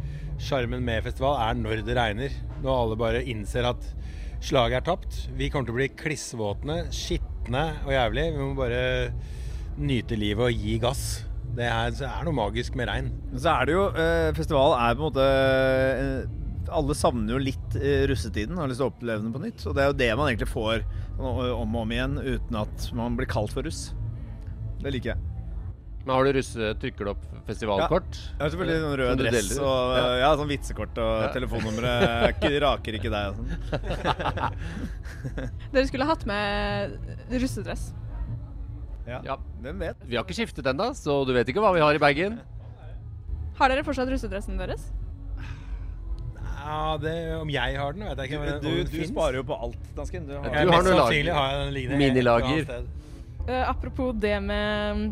sjarmen 0.48 0.84
med 0.86 1.04
festival, 1.06 1.38
er 1.42 1.58
når 1.58 1.82
det 1.86 1.96
regner. 1.98 2.36
Når 2.62 2.72
alle 2.74 2.98
bare 3.00 3.24
innser 3.28 3.68
at 3.68 3.88
slaget 4.44 4.80
er 4.80 4.86
tapt. 4.86 5.20
Vi 5.38 5.50
kommer 5.50 5.68
til 5.68 5.76
å 5.76 5.78
bli 5.80 5.90
klissvåtne, 5.98 6.78
skitne 6.94 7.64
og 7.84 7.92
jævlig. 7.94 8.26
Vi 8.36 8.42
må 8.42 8.52
bare 8.58 8.82
nyte 9.78 10.18
livet 10.18 10.48
og 10.48 10.64
gi 10.66 10.78
gass. 10.82 11.04
Det 11.58 11.66
er, 11.66 11.94
er 12.06 12.26
noe 12.26 12.36
magisk 12.36 12.76
med 12.78 12.86
regn. 12.86 13.08
Så 13.34 13.50
er 13.50 13.66
det 13.66 13.74
jo 13.74 13.86
eh, 13.98 14.28
Festival 14.36 14.76
er 14.78 14.94
på 14.94 15.02
en 15.02 15.08
måte 15.08 15.24
eh, 15.26 16.68
Alle 16.78 16.94
savner 16.94 17.34
jo 17.34 17.40
litt 17.42 17.74
russetiden 17.74 18.10
russetiden. 18.12 18.60
Har 18.60 18.70
lyst 18.70 18.78
til 18.82 18.86
å 18.86 18.92
oppleve 18.92 19.24
den 19.24 19.34
på 19.34 19.42
nytt. 19.42 19.64
Og 19.66 19.74
det 19.74 19.82
er 19.82 19.90
jo 19.90 19.96
det 20.04 20.10
man 20.20 20.30
egentlig 20.30 20.50
får 20.52 20.84
om 21.18 21.40
og 21.42 21.80
om 21.82 21.94
igjen 21.96 22.14
uten 22.20 22.60
at 22.60 22.86
man 22.94 23.18
blir 23.18 23.26
kalt 23.30 23.54
for 23.56 23.66
russ. 23.66 23.88
Det 24.78 24.92
liker 24.94 25.16
jeg. 25.16 25.24
Men 26.04 26.14
har 26.14 26.24
du 26.24 26.36
russe, 26.38 26.68
trykker 26.80 27.04
du 27.04 27.10
opp 27.10 27.24
festivalkort? 27.48 28.16
Jeg 28.16 28.40
har 28.40 28.52
selvfølgelig 28.54 28.82
sånn 28.84 28.94
rød 29.00 29.22
dress 29.24 29.50
og 29.58 29.96
Ja. 29.98 30.04
ja. 30.22 30.30
sånn 30.38 30.48
vitsekort 30.52 31.00
og 31.04 31.14
Ja. 31.24 31.30
telefonnummeret 31.34 32.44
er 32.48 32.60
raker 32.64 32.96
ikke 33.00 33.10
deg 33.12 33.24
og 33.28 33.40
sånn. 33.40 33.48
Dere 35.74 35.86
skulle 35.90 36.08
hatt 36.08 36.24
med 36.28 36.94
russedress. 37.34 37.90
Ja. 39.08 39.22
Ja. 39.24 39.36
Hvem 39.64 39.80
vet? 39.80 40.06
Vi 40.06 40.18
har 40.18 40.26
ikke 40.26 40.36
skiftet 40.36 40.66
ennå, 40.68 40.90
så 40.96 41.22
du 41.24 41.32
vet 41.36 41.48
ikke 41.48 41.64
hva 41.64 41.72
vi 41.76 41.82
har 41.84 41.96
i 41.96 42.02
bagen. 42.02 42.38
Har 43.58 43.72
dere 43.72 43.84
fortsatt 43.86 44.10
russedressen 44.12 44.60
deres? 44.60 44.90
Ja, 46.58 46.98
det, 47.00 47.14
Om 47.38 47.50
jeg 47.50 47.78
har 47.80 47.94
den, 47.96 48.04
vet 48.10 48.20
jeg 48.22 48.30
ikke. 48.30 48.58
Du, 48.60 48.68
du, 48.68 48.90
du 48.92 49.04
sparer 49.08 49.40
jo 49.40 49.44
på 49.48 49.56
alt, 49.56 49.84
dansken. 49.96 50.26
Du 50.28 50.36
har, 50.36 50.44
Du 50.44 50.72
har 50.74 50.84
noe 50.84 50.98
lager. 50.98 51.30
har 51.34 51.96
Minilager. 51.96 52.72
Eh, 53.48 53.62
apropos 53.64 54.12
det 54.20 54.36
med 54.44 54.98
mm, 54.98 55.06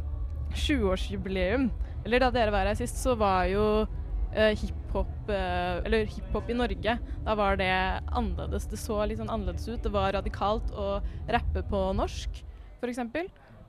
20-årsjubileum. 0.52 1.70
Eller 2.04 2.22
da 2.22 2.30
dere 2.34 2.52
var 2.54 2.68
her 2.68 2.76
sist, 2.78 3.00
så 3.02 3.16
var 3.18 3.48
jo 3.50 3.64
uh, 3.86 4.52
hiphop 4.60 5.30
uh, 5.30 5.80
Eller 5.86 6.04
hiphop 6.10 6.50
i 6.52 6.58
Norge. 6.58 6.98
Da 7.24 7.38
var 7.38 7.56
det 7.58 7.72
annerledes. 8.12 8.68
Det 8.70 8.78
så 8.78 9.00
litt 9.08 9.22
sånn 9.22 9.32
annerledes 9.32 9.66
ut. 9.70 9.80
Det 9.82 9.94
var 9.94 10.12
radikalt 10.18 10.70
å 10.76 10.98
rappe 11.32 11.64
på 11.70 11.82
norsk, 11.96 12.42
f.eks. 12.82 13.00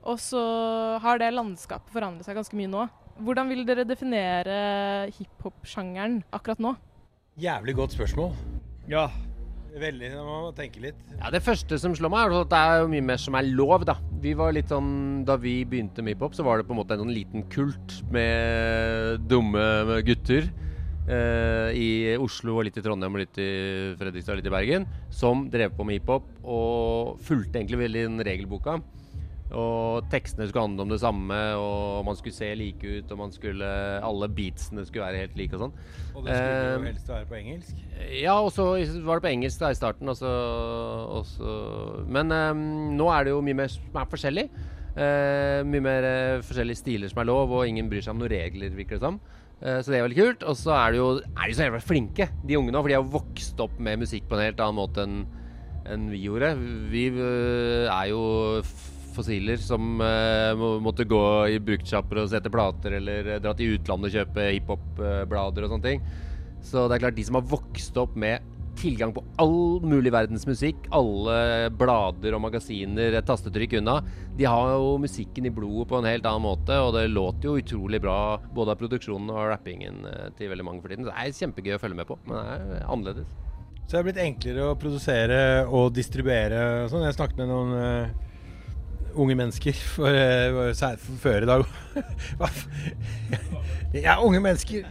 Og 0.04 0.18
så 0.22 0.40
har 1.02 1.18
det 1.18 1.32
landskapet 1.34 1.90
forandret 1.92 2.24
seg 2.28 2.36
ganske 2.38 2.56
mye 2.56 2.70
nå. 2.70 2.88
Hvordan 3.18 3.48
vil 3.50 3.64
dere 3.66 3.84
definere 3.88 4.58
hiphop-sjangeren 5.16 6.20
akkurat 6.32 6.60
nå? 6.62 6.76
Jævlig 7.38 7.74
godt 7.78 7.96
spørsmål. 7.98 8.32
ja. 8.88 9.08
Veldig, 9.78 10.08
Man 10.16 10.26
må 10.42 10.52
tenke 10.56 10.80
litt. 10.80 10.96
Ja, 11.20 11.28
Det 11.30 11.42
første 11.44 11.76
som 11.78 11.92
slår 11.94 12.10
meg, 12.10 12.32
er 12.32 12.40
at 12.40 12.48
det 12.50 12.58
er 12.58 12.86
mye 12.88 13.04
mer 13.04 13.18
som 13.20 13.34
er 13.36 13.42
lov, 13.46 13.84
da. 13.84 13.94
Vi 14.18 14.32
var 14.34 14.50
litt 14.56 14.66
sånn, 14.72 15.24
Da 15.28 15.36
vi 15.36 15.62
begynte 15.64 16.02
med 16.02 16.16
hiphop, 16.16 16.32
så 16.34 16.42
var 16.42 16.56
det 16.58 16.66
på 16.66 16.72
en 16.72 16.78
måte 16.80 16.96
en 16.96 17.04
sånn 17.04 17.12
liten 17.14 17.44
kult 17.52 18.02
med 18.10 19.20
dumme 19.28 20.00
gutter. 20.02 20.48
eh, 21.06 21.70
I 21.76 22.16
Oslo 22.16 22.56
og 22.58 22.64
litt 22.64 22.78
i 22.78 22.82
Trondheim 22.82 23.14
og 23.14 23.20
litt 23.20 23.38
i 23.38 23.94
Fredrikstad 24.00 24.32
og 24.32 24.36
litt 24.40 24.46
i 24.50 24.56
Bergen. 24.56 24.86
Som 25.10 25.48
drev 25.50 25.76
på 25.76 25.84
med 25.84 26.00
hiphop 26.00 26.24
og 26.42 27.20
fulgte 27.20 27.60
egentlig 27.60 27.78
veldig 27.84 28.02
den 28.08 28.18
regelboka. 28.24 28.80
Og 29.56 30.04
tekstene 30.12 30.44
skulle 30.48 30.66
handle 30.66 30.84
om 30.84 30.90
det 30.92 30.98
samme, 31.00 31.36
og 31.56 32.04
man 32.04 32.16
skulle 32.18 32.36
se 32.36 32.50
like 32.58 32.84
ut, 32.84 33.12
og 33.14 33.20
man 33.22 33.30
skulle 33.32 33.68
Alle 34.04 34.28
beatsene 34.28 34.84
skulle 34.84 35.06
være 35.06 35.22
helt 35.22 35.38
like 35.40 35.56
og 35.56 35.62
sånn. 35.64 35.76
Og 36.14 36.26
det 36.26 36.36
skulle 36.36 36.58
jo 36.58 36.80
Eh, 36.82 36.88
helst 36.90 37.08
være 37.08 37.28
på 37.30 37.38
engelsk. 37.38 37.78
Ja, 38.20 38.34
og 38.42 38.52
så 38.52 38.66
var 39.06 39.18
det 39.18 39.24
på 39.24 39.32
engelsk 39.32 39.62
da 39.62 39.72
i 39.72 39.78
starten. 39.78 40.10
Og 40.12 40.18
så, 40.20 40.32
og 41.08 41.24
så, 41.30 41.54
men 42.08 42.34
ehm, 42.34 42.66
nå 42.98 43.08
er 43.14 43.24
det 43.24 43.32
jo 43.32 43.40
mye 43.44 43.62
mer 43.62 43.72
som 43.72 43.96
er 43.96 44.12
forskjellig. 44.12 44.46
Eh, 44.98 45.64
mye 45.64 45.84
mer 45.84 46.04
eh, 46.04 46.44
forskjellige 46.44 46.82
stiler 46.82 47.08
som 47.12 47.22
er 47.22 47.30
lov, 47.30 47.52
og 47.54 47.68
ingen 47.68 47.88
bryr 47.88 48.04
seg 48.04 48.16
om 48.16 48.20
noen 48.20 48.34
regler, 48.34 48.76
virker 48.76 48.98
det 48.98 49.06
som. 49.06 49.20
Eh, 49.62 49.80
så 49.80 49.88
det 49.94 50.00
er 50.00 50.06
veldig 50.10 50.20
kult. 50.20 50.44
Og 50.44 50.60
så 50.60 50.76
er 50.76 50.92
de 50.92 51.00
jo 51.00 51.08
er 51.22 51.44
de 51.46 51.56
så 51.56 51.68
jævla 51.68 51.82
flinke, 51.84 52.28
de 52.44 52.60
ungene 52.60 52.76
òg. 52.76 52.84
For 52.84 52.92
de 52.92 52.98
har 52.98 53.12
vokst 53.16 53.64
opp 53.64 53.80
med 53.80 54.04
musikk 54.04 54.28
på 54.28 54.36
en 54.36 54.48
helt 54.50 54.60
annen 54.60 54.80
måte 54.82 55.08
enn 55.08 55.20
enn 55.88 56.10
vi 56.12 56.18
gjorde. 56.26 56.50
Vi 56.92 57.06
er 57.08 58.08
jo 58.10 58.18
fossiler 59.18 59.60
som 59.62 60.02
eh, 60.04 60.66
måtte 60.82 61.06
gå 61.08 61.22
i 61.54 61.58
bruktsjapper 61.62 62.22
og 62.22 62.30
sette 62.32 62.52
plater, 62.52 62.98
eller 63.00 63.34
eh, 63.34 63.40
dra 63.42 63.54
til 63.58 63.76
utlandet 63.76 64.10
og 64.10 64.20
kjøpe 64.20 64.46
hiphop-blader 64.52 65.66
og 65.66 65.74
sånne 65.74 65.90
ting. 65.90 66.06
Så 66.64 66.86
det 66.86 66.98
er 66.98 67.04
klart, 67.06 67.18
de 67.18 67.26
som 67.26 67.38
har 67.38 67.50
vokst 67.50 67.98
opp 68.00 68.16
med 68.18 68.54
tilgang 68.78 69.12
på 69.14 69.24
all 69.42 69.80
mulig 69.82 70.12
verdens 70.14 70.46
musikk. 70.46 70.86
Alle 70.94 71.70
blader 71.74 72.36
og 72.36 72.44
magasiner 72.44 73.16
et 73.18 73.26
tastetrykk 73.28 73.78
unna. 73.80 73.98
De 74.38 74.46
har 74.46 74.74
jo 74.76 74.94
musikken 75.02 75.48
i 75.48 75.54
blodet 75.54 75.88
på 75.90 75.98
en 75.98 76.08
helt 76.08 76.26
annen 76.28 76.46
måte, 76.46 76.78
og 76.82 76.94
det 76.96 77.08
låter 77.10 77.50
jo 77.50 77.58
utrolig 77.58 78.00
bra 78.04 78.38
både 78.54 78.74
av 78.74 78.80
produksjonen 78.82 79.34
og 79.34 79.50
rappingen 79.52 80.04
eh, 80.08 80.30
til 80.38 80.52
veldig 80.52 80.68
mange 80.68 80.84
for 80.84 80.92
tiden. 80.94 81.06
Så 81.06 81.12
det 81.12 81.26
er 81.26 81.36
kjempegøy 81.42 81.76
å 81.76 81.82
følge 81.82 82.00
med 82.00 82.10
på, 82.10 82.18
men 82.28 82.38
det 82.38 82.80
er 82.80 82.88
annerledes. 82.88 83.36
Så 83.88 83.94
det 83.94 84.00
er 84.00 84.08
blitt 84.10 84.20
enklere 84.20 84.64
å 84.68 84.78
produsere 84.78 85.42
og 85.64 85.94
distribuere 85.96 86.88
sånn. 86.92 87.06
Jeg 87.06 87.16
snakket 87.16 87.38
med 87.40 87.48
noen 87.48 88.26
unge 89.14 89.36
mennesker 89.38 89.76
for, 89.94 90.12
eh, 90.12 90.74
for, 90.74 91.16
før 91.22 91.46
i 91.46 91.50
dag. 91.50 91.64
Ja, 94.04 94.18
unge 94.20 94.40
mennesker. 94.44 94.84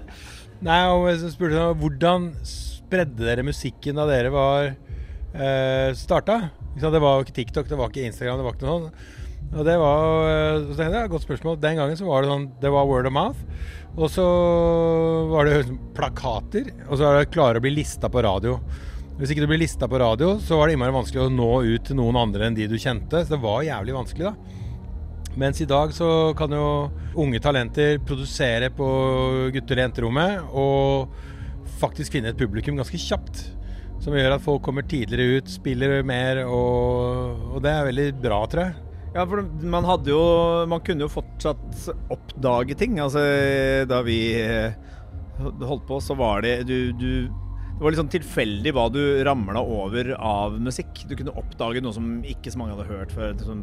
Nei, 0.66 0.80
og 0.90 1.06
så 1.22 1.30
spurte 1.30 1.60
jeg 1.60 1.78
hvordan 1.78 2.32
spredde 2.48 3.28
dere 3.28 3.46
musikken 3.46 4.00
da 4.00 4.08
dere 4.10 4.32
var 4.34 4.72
eh, 4.72 5.92
starta? 5.98 6.48
Det 6.78 7.02
var 7.02 7.20
jo 7.20 7.26
ikke 7.26 7.36
TikTok, 7.36 7.70
det 7.70 7.78
var 7.78 7.92
ikke 7.92 8.08
Instagram, 8.08 8.40
det 8.40 8.48
var 8.48 8.58
ikke 8.58 8.68
noe 8.68 8.88
sånt. 8.88 9.06
Og 9.54 9.64
det 9.68 9.78
var 9.80 10.32
eh, 10.32 10.64
så 10.66 10.76
tenkte 10.80 11.02
jeg, 11.02 11.12
godt 11.14 11.28
spørsmål. 11.28 11.60
Den 11.62 11.78
gangen 11.80 12.00
så 12.00 12.08
var 12.08 12.24
det 12.24 12.32
sånn 12.32 12.50
Det 12.62 12.72
var 12.74 12.90
word 12.90 13.10
of 13.10 13.16
mouth. 13.16 13.46
Og 13.98 14.12
så 14.14 14.26
var 15.32 15.48
det 15.48 15.62
liksom 15.62 15.80
plakater. 15.98 16.72
Og 16.88 16.98
så 16.98 17.06
var 17.06 17.20
det 17.20 17.32
klare 17.34 17.62
å 17.62 17.64
bli 17.64 17.74
lista 17.78 18.10
på 18.12 18.22
radio. 18.26 18.58
Hvis 19.18 19.32
ikke 19.34 19.42
du 19.42 19.50
blir 19.50 19.64
lista 19.64 19.88
på 19.90 19.98
radio, 19.98 20.36
så 20.38 20.60
var 20.60 20.70
det 20.70 20.76
innmari 20.76 20.94
vanskelig 20.94 21.24
å 21.24 21.34
nå 21.34 21.50
ut 21.66 21.88
til 21.88 21.98
noen 21.98 22.20
andre 22.22 22.46
enn 22.46 22.58
de 22.58 22.68
du 22.70 22.76
kjente. 22.78 23.24
Så 23.26 23.34
det 23.34 23.40
var 23.42 23.64
jævlig 23.66 23.96
vanskelig, 23.96 24.30
da. 24.30 24.58
Mens 25.42 25.62
i 25.62 25.68
dag 25.70 25.90
så 25.94 26.10
kan 26.38 26.54
jo 26.54 26.68
unge 27.18 27.42
talenter 27.42 27.98
produsere 28.06 28.70
på 28.74 28.88
gutter- 29.54 29.78
og 29.78 29.84
jenterommet 29.84 30.52
og 30.58 31.18
faktisk 31.82 32.14
finne 32.14 32.30
et 32.30 32.38
publikum 32.38 32.78
ganske 32.78 33.02
kjapt. 33.02 33.42
Som 34.02 34.14
gjør 34.14 34.36
at 34.36 34.46
folk 34.46 34.62
kommer 34.66 34.86
tidligere 34.86 35.42
ut, 35.42 35.50
spiller 35.50 36.06
mer, 36.06 36.44
og, 36.46 37.42
og 37.56 37.66
det 37.66 37.74
er 37.74 37.90
veldig 37.90 38.08
bra, 38.22 38.44
tror 38.50 38.68
jeg. 38.68 38.78
Ja, 39.16 39.26
for 39.26 39.42
man 39.66 39.86
hadde 39.88 40.12
jo 40.12 40.22
Man 40.70 40.84
kunne 40.86 41.08
jo 41.08 41.10
fortsatt 41.10 41.88
oppdage 42.14 42.78
ting. 42.78 43.00
Altså, 43.02 43.24
da 43.90 44.04
vi 44.06 44.20
eh, 44.38 44.78
holdt 45.42 45.88
på, 45.90 45.98
så 46.06 46.14
var 46.18 46.46
det 46.46 46.60
du, 46.70 46.94
du 46.94 47.12
Det 47.78 47.84
var 47.86 47.94
litt 47.94 48.00
sånn 48.00 48.10
tilfeldig 48.10 48.72
hva 48.74 48.88
du 48.90 49.02
ramla 49.22 49.62
over 49.62 50.08
av 50.18 50.56
musikk. 50.58 51.04
Du 51.06 51.14
kunne 51.14 51.36
oppdage 51.38 51.84
noe 51.86 51.94
som 51.94 52.24
ikke 52.26 52.50
så 52.50 52.58
mange 52.58 52.74
hadde 52.74 52.88
hørt 52.90 53.14
før. 53.14 53.36
Liksom, 53.38 53.60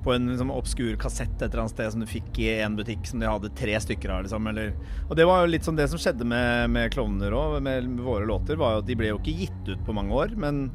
på 0.00 0.14
en 0.14 0.30
liksom, 0.30 0.52
obskur 0.54 0.94
kassett 1.00 1.34
et 1.36 1.50
eller 1.50 1.66
annet 1.66 1.74
sted 1.74 1.92
som 1.92 2.00
du 2.00 2.08
fikk 2.08 2.40
i 2.40 2.48
en 2.64 2.78
butikk 2.78 3.04
som 3.04 3.20
de 3.20 3.28
hadde 3.28 3.52
tre 3.60 3.74
stykker 3.84 4.14
av. 4.14 4.24
Liksom, 4.24 4.48
eller, 4.48 4.72
og 5.10 5.12
det 5.18 5.28
var 5.28 5.42
jo 5.42 5.52
litt 5.52 5.68
sånn 5.68 5.76
det 5.76 5.90
som 5.92 6.00
skjedde 6.00 6.24
med, 6.24 6.70
med 6.72 6.88
klovner 6.94 7.36
òg, 7.36 7.58
med, 7.60 7.90
med 7.98 8.06
våre 8.06 8.24
låter. 8.30 8.56
var 8.56 8.78
jo 8.78 8.80
at 8.80 8.88
De 8.88 8.96
ble 8.96 9.12
jo 9.12 9.20
ikke 9.20 9.36
gitt 9.42 9.68
ut 9.68 9.84
på 9.84 9.96
mange 9.98 10.16
år, 10.16 10.32
men, 10.40 10.70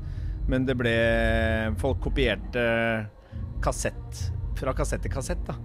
men 0.46 0.70
det 0.70 0.78
ble 0.78 0.96
Folk 1.82 2.04
kopierte 2.06 2.68
kassett 3.66 4.28
fra 4.60 4.78
kassett 4.78 5.02
til 5.02 5.18
kassett, 5.18 5.42
da. 5.50 5.58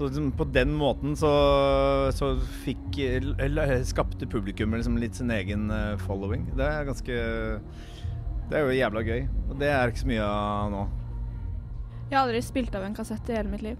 Så 0.00 0.06
liksom, 0.06 0.32
på 0.32 0.44
den 0.44 0.70
måten 0.72 1.16
så, 1.16 1.30
så 2.16 2.30
fikk 2.62 2.94
eller, 3.44 3.82
skapte 3.84 4.24
publikum 4.26 4.72
liksom 4.72 4.94
litt 4.96 5.18
sin 5.18 5.28
egen 5.30 5.66
eh, 5.70 5.98
following. 6.06 6.46
Det 6.56 6.64
er 6.64 6.86
ganske 6.88 7.18
Det 8.48 8.56
er 8.56 8.64
jo 8.64 8.78
jævla 8.78 9.02
gøy. 9.04 9.26
Og 9.50 9.58
det 9.60 9.68
er 9.68 9.92
ikke 9.92 10.00
så 10.00 10.08
mye 10.08 10.24
av 10.24 10.70
nå. 10.72 10.86
Jeg 12.06 12.16
har 12.16 12.22
aldri 12.22 12.40
spilt 12.48 12.80
av 12.80 12.86
en 12.88 12.96
kassett 12.96 13.28
i 13.28 13.36
hele 13.36 13.52
mitt 13.52 13.66
liv. 13.66 13.76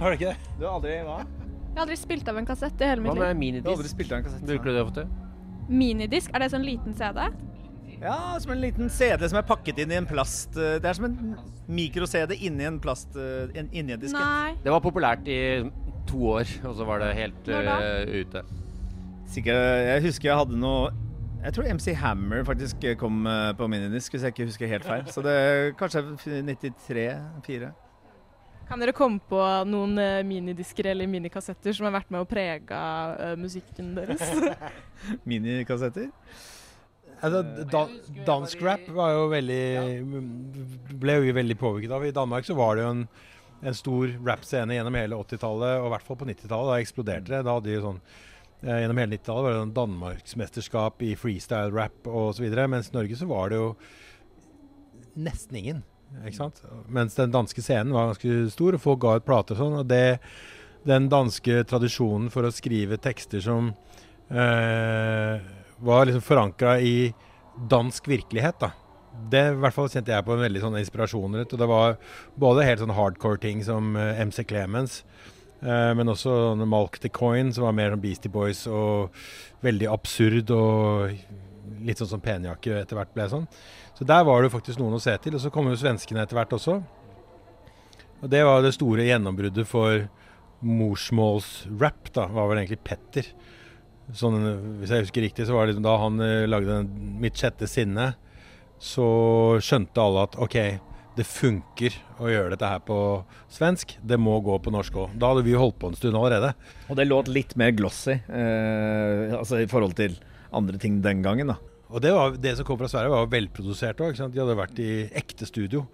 Har 0.00 0.10
du 0.10 0.18
ikke 0.18 0.32
det? 0.32 0.50
Du 0.58 0.66
har 0.66 0.74
aldri 0.80 0.98
hva? 1.06 1.20
Jeg 1.22 1.78
har 1.78 1.84
aldri 1.86 2.00
spilt 2.02 2.34
av 2.34 2.42
en 2.42 2.50
kassett 2.50 2.82
i 2.82 2.90
hele 2.90 3.06
Hva 3.06 3.14
mitt 3.14 3.22
med 3.22 3.22
liv. 3.22 3.22
Du 3.22 3.22
har 3.22 3.36
aldri 3.36 3.44
minidisk? 3.46 3.94
spilt 3.94 4.10
av 4.10 4.18
en 4.18 4.26
kassett? 4.26 4.44
Bruker 4.50 4.66
du 4.66 4.80
det 4.80 4.84
ofte? 4.88 5.06
Minidisk, 5.70 6.34
er 6.34 6.42
det 6.42 6.50
sånn 6.56 6.66
liten 6.66 6.98
CD? 6.98 7.22
Ja, 8.02 8.36
som 8.40 8.50
en 8.52 8.60
liten 8.60 8.90
CD 8.90 9.28
som 9.30 9.38
er 9.38 9.44
pakket 9.46 9.78
inn 9.84 9.92
i 9.94 9.98
en 10.00 10.08
plast 10.08 10.56
eh, 10.58 10.78
Det 10.82 10.88
er 10.90 10.98
som 10.98 11.06
en 11.06 11.36
mikro-CD 11.70 12.34
inni 12.48 12.66
en 12.66 12.80
plast 12.82 13.14
eh, 13.14 13.52
inni 13.62 13.94
en 13.94 14.00
diskett. 14.02 14.18
Nei. 14.18 14.56
Det 14.64 14.72
var 14.74 14.82
populært 14.82 15.28
i 15.30 15.38
to 16.08 16.24
år, 16.34 16.50
og 16.66 16.74
så 16.76 16.86
var 16.88 16.98
det 16.98 17.12
helt 17.14 17.46
uh, 17.46 18.02
ute. 18.10 18.42
Sikkert, 19.30 19.60
jeg 19.86 20.02
husker 20.08 20.28
jeg 20.28 20.40
hadde 20.40 20.58
noe 20.58 20.90
Jeg 21.44 21.54
tror 21.54 21.68
MC 21.78 21.94
Hammer 22.00 22.42
faktisk 22.44 22.82
kom 22.98 23.22
på 23.56 23.68
minidisk, 23.70 24.12
hvis 24.12 24.26
jeg 24.26 24.34
ikke 24.34 24.48
husker 24.50 24.70
helt 24.70 24.86
feil. 24.86 25.06
Så 25.10 25.22
det 25.24 25.32
er 25.32 25.70
kanskje 25.78 26.02
93-4. 26.50 27.70
Kan 28.68 28.82
dere 28.82 28.94
komme 28.96 29.22
på 29.28 29.38
noen 29.68 29.98
minidisker 30.26 30.90
eller 30.92 31.08
minikassetter 31.10 31.74
som 31.76 31.88
har 31.88 31.96
vært 31.96 32.12
med 32.14 32.28
prege 32.30 32.78
eh, 32.78 33.34
musikken 33.38 33.94
deres? 33.98 34.22
Minikassetter. 35.28 36.10
Altså, 37.22 37.42
da, 37.70 37.82
dansk 38.26 38.62
rap 38.66 38.88
var 38.90 39.12
jo 39.14 39.26
veldig 39.30 39.62
ble 41.02 41.18
jo 41.20 41.36
veldig 41.36 41.56
påvirket 41.60 41.94
av. 41.94 42.06
I 42.06 42.14
Danmark 42.14 42.48
så 42.48 42.56
var 42.58 42.76
det 42.76 42.82
jo 42.82 42.90
en, 42.96 43.04
en 43.62 43.78
stor 43.78 44.16
rapscene 44.26 44.74
gjennom 44.74 44.98
hele 44.98 45.20
80-tallet, 45.22 45.76
og 45.78 45.86
i 45.86 45.92
hvert 45.94 46.08
fall 46.08 46.18
på 46.18 46.28
90-tallet. 46.32 46.72
Da 46.72 46.80
eksploderte 46.82 47.30
det. 47.30 47.44
Da 47.46 47.54
hadde 47.58 47.70
de 47.70 47.84
sånn 47.84 48.00
eh, 48.02 48.80
Gjennom 48.82 49.02
hele 49.04 49.14
90-tallet 49.14 49.46
var 49.46 49.54
det 49.54 49.62
sånn 49.62 49.76
danmarksmesterskap 49.78 51.06
i 51.06 51.12
freestyle-rap 51.18 52.10
osv. 52.10 52.48
Mens 52.74 52.90
i 52.90 52.98
Norge 52.98 53.20
så 53.22 53.30
var 53.30 53.54
det 53.54 53.62
jo 53.62 53.70
nesten 55.22 55.62
ingen. 55.62 55.86
Ikke 56.26 56.40
sant? 56.40 56.60
Mens 56.92 57.14
den 57.16 57.32
danske 57.32 57.62
scenen 57.62 57.94
var 57.94 58.10
ganske 58.10 58.50
stor, 58.52 58.74
og 58.76 58.82
folk 58.82 59.02
ga 59.06 59.16
ut 59.20 59.30
plater 59.30 59.56
og 59.56 59.62
sånn. 59.62 59.80
Og 59.84 59.88
det, 59.94 60.18
den 60.90 61.06
danske 61.12 61.62
tradisjonen 61.70 62.32
for 62.34 62.50
å 62.50 62.54
skrive 62.54 62.98
tekster 62.98 63.46
som 63.46 63.70
eh, 64.26 65.52
var 65.82 66.06
liksom 66.06 66.24
forankra 66.24 66.78
i 66.80 67.12
dansk 67.68 68.08
virkelighet, 68.08 68.58
da. 68.62 68.72
Det 69.32 69.42
i 69.50 69.60
hvert 69.60 69.76
fall 69.76 69.90
kjente 69.92 70.12
jeg 70.14 70.24
på 70.24 70.32
en 70.32 70.44
veldig 70.46 70.62
sånn 70.62 70.78
inspirasjon 70.80 71.36
rundt. 71.36 71.52
Og 71.52 71.60
det 71.60 71.68
var 71.68 71.98
både 72.40 72.64
helt 72.64 72.80
sånn 72.80 72.94
hardcore 72.96 73.40
ting 73.42 73.60
som 73.66 73.92
eh, 73.98 74.22
MC 74.24 74.46
Clemens, 74.48 75.02
eh, 75.60 75.92
men 75.98 76.08
også 76.08 76.32
sånn 76.32 76.64
Malk 76.70 76.96
the 77.02 77.10
Coin, 77.12 77.52
som 77.52 77.66
var 77.68 77.76
mer 77.76 77.92
sånn 77.92 78.04
Beastie 78.04 78.32
Boys 78.32 78.64
og 78.70 79.12
veldig 79.66 79.90
absurd 79.92 80.54
og 80.56 81.12
litt 81.82 82.00
sånn 82.00 82.14
som 82.14 82.24
penjakke 82.24 82.78
etter 82.80 82.98
hvert 82.98 83.12
ble 83.14 83.28
sånn. 83.30 83.46
Så 83.98 84.06
der 84.08 84.24
var 84.26 84.42
det 84.42 84.52
faktisk 84.54 84.80
noen 84.80 84.96
å 84.96 85.02
se 85.02 85.14
til. 85.22 85.36
Og 85.36 85.44
så 85.44 85.52
kom 85.52 85.68
jo 85.68 85.78
svenskene 85.78 86.24
etter 86.24 86.38
hvert 86.38 86.54
også. 86.56 86.80
Og 88.22 88.30
det 88.30 88.44
var 88.46 88.62
det 88.62 88.74
store 88.76 89.04
gjennombruddet 89.08 89.66
for 89.68 90.06
morsmålsrap, 90.62 92.12
da, 92.14 92.28
var 92.30 92.48
vel 92.50 92.62
egentlig 92.62 92.84
Petter. 92.86 93.28
Sånn, 94.16 94.38
hvis 94.80 94.92
jeg 94.92 95.06
husker 95.06 95.24
riktig, 95.24 95.46
så 95.48 95.56
var 95.56 95.64
det 95.64 95.72
liksom 95.72 95.86
da 95.86 95.96
han 96.02 96.20
eh, 96.20 96.48
lagde 96.50 96.80
den 96.80 97.18
'Mitt 97.22 97.38
sjette 97.38 97.68
sinne', 97.70 98.12
så 98.82 99.06
skjønte 99.62 100.02
alle 100.02 100.24
at 100.26 100.34
OK, 100.42 100.56
det 101.16 101.26
funker 101.28 101.94
å 102.18 102.30
gjøre 102.30 102.54
dette 102.54 102.68
her 102.68 102.80
på 102.82 102.96
svensk. 103.52 103.94
Det 104.02 104.18
må 104.18 104.38
gå 104.44 104.56
på 104.64 104.72
norsk 104.72 104.96
òg. 105.04 105.16
Da 105.20 105.30
hadde 105.30 105.44
vi 105.46 105.54
holdt 105.58 105.78
på 105.78 105.92
en 105.92 105.98
stund 105.98 106.16
allerede. 106.18 106.54
Og 106.88 106.96
det 106.98 107.06
låt 107.06 107.30
litt 107.30 107.54
mer 107.60 107.74
glossy, 107.76 108.16
eh, 108.16 109.36
altså 109.36 109.60
i 109.62 109.68
forhold 109.70 109.94
til 110.00 110.16
andre 110.52 110.80
ting 110.80 111.00
den 111.04 111.22
gangen, 111.24 111.52
da. 111.52 111.58
Og 111.92 112.00
det, 112.00 112.12
var, 112.16 112.36
det 112.40 112.54
som 112.56 112.64
kom 112.64 112.78
fra 112.80 112.88
Sverige, 112.88 113.12
var 113.12 113.28
velprodusert 113.28 114.00
òg. 114.00 114.16
De 114.16 114.40
hadde 114.40 114.56
vært 114.56 114.78
i 114.80 114.92
ekte 115.12 115.44
studio. 115.44 115.84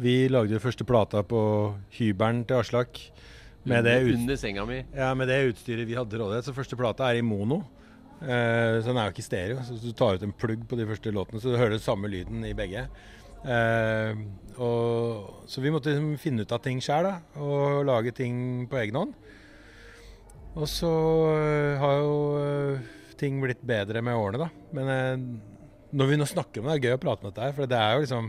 Vi 0.00 0.24
lagde 0.32 0.56
jo 0.56 0.62
første 0.62 0.86
plata 0.88 1.20
på 1.20 1.40
hybelen 1.98 2.46
til 2.48 2.62
Aslak. 2.62 2.96
Med 3.64 3.86
det, 3.86 3.96
ut, 4.04 4.18
Under 4.18 4.36
senga 4.36 4.66
mi. 4.68 4.82
ja, 4.92 5.08
med 5.16 5.30
det 5.30 5.40
utstyret 5.48 5.88
vi 5.88 5.96
hadde 5.96 6.12
til 6.12 6.20
rådighet. 6.20 6.44
Så 6.44 6.56
første 6.56 6.76
plata 6.76 7.08
er 7.08 7.20
i 7.20 7.24
mono. 7.24 7.62
Eh, 8.20 8.80
så 8.80 8.90
den 8.90 9.00
er 9.00 9.08
jo 9.08 9.14
ikke 9.14 9.24
stereo. 9.24 9.64
Så 9.64 9.78
du 9.80 9.92
tar 9.96 10.18
ut 10.18 10.26
en 10.26 10.34
plugg 10.36 10.66
på 10.68 10.78
de 10.78 10.86
første 10.88 11.12
låtene, 11.14 11.40
så 11.40 11.52
du 11.52 11.60
hører 11.60 11.80
samme 11.82 12.10
lyden 12.12 12.44
i 12.44 12.54
begge. 12.56 12.84
Eh, 13.44 14.20
og, 14.60 15.46
så 15.50 15.64
vi 15.64 15.72
måtte 15.72 15.92
liksom 15.92 16.14
finne 16.20 16.44
ut 16.44 16.54
av 16.54 16.62
ting 16.64 16.80
sjøl, 16.84 17.08
og 17.40 17.84
lage 17.88 18.14
ting 18.16 18.66
på 18.68 18.80
egen 18.82 19.00
hånd. 19.00 19.16
Og 20.54 20.68
så 20.70 20.86
uh, 20.86 21.80
har 21.80 21.96
jo 21.98 22.18
uh, 22.38 22.92
ting 23.18 23.40
blitt 23.42 23.64
bedre 23.66 23.98
med 24.06 24.14
årene, 24.14 24.44
da. 24.44 24.68
Men 24.76 25.24
når 25.90 26.10
vi 26.12 26.18
nå 26.20 26.28
snakker 26.30 26.62
om 26.62 26.68
det, 26.68 26.76
det 26.76 26.84
er 26.84 26.92
gøy 26.92 26.98
å 27.00 27.02
prate 27.02 27.24
om 27.24 27.32
dette 27.32 27.42
her. 27.42 27.56
For 27.56 27.70
det 27.70 27.80
er 27.80 27.96
jo 27.96 28.04
liksom 28.04 28.28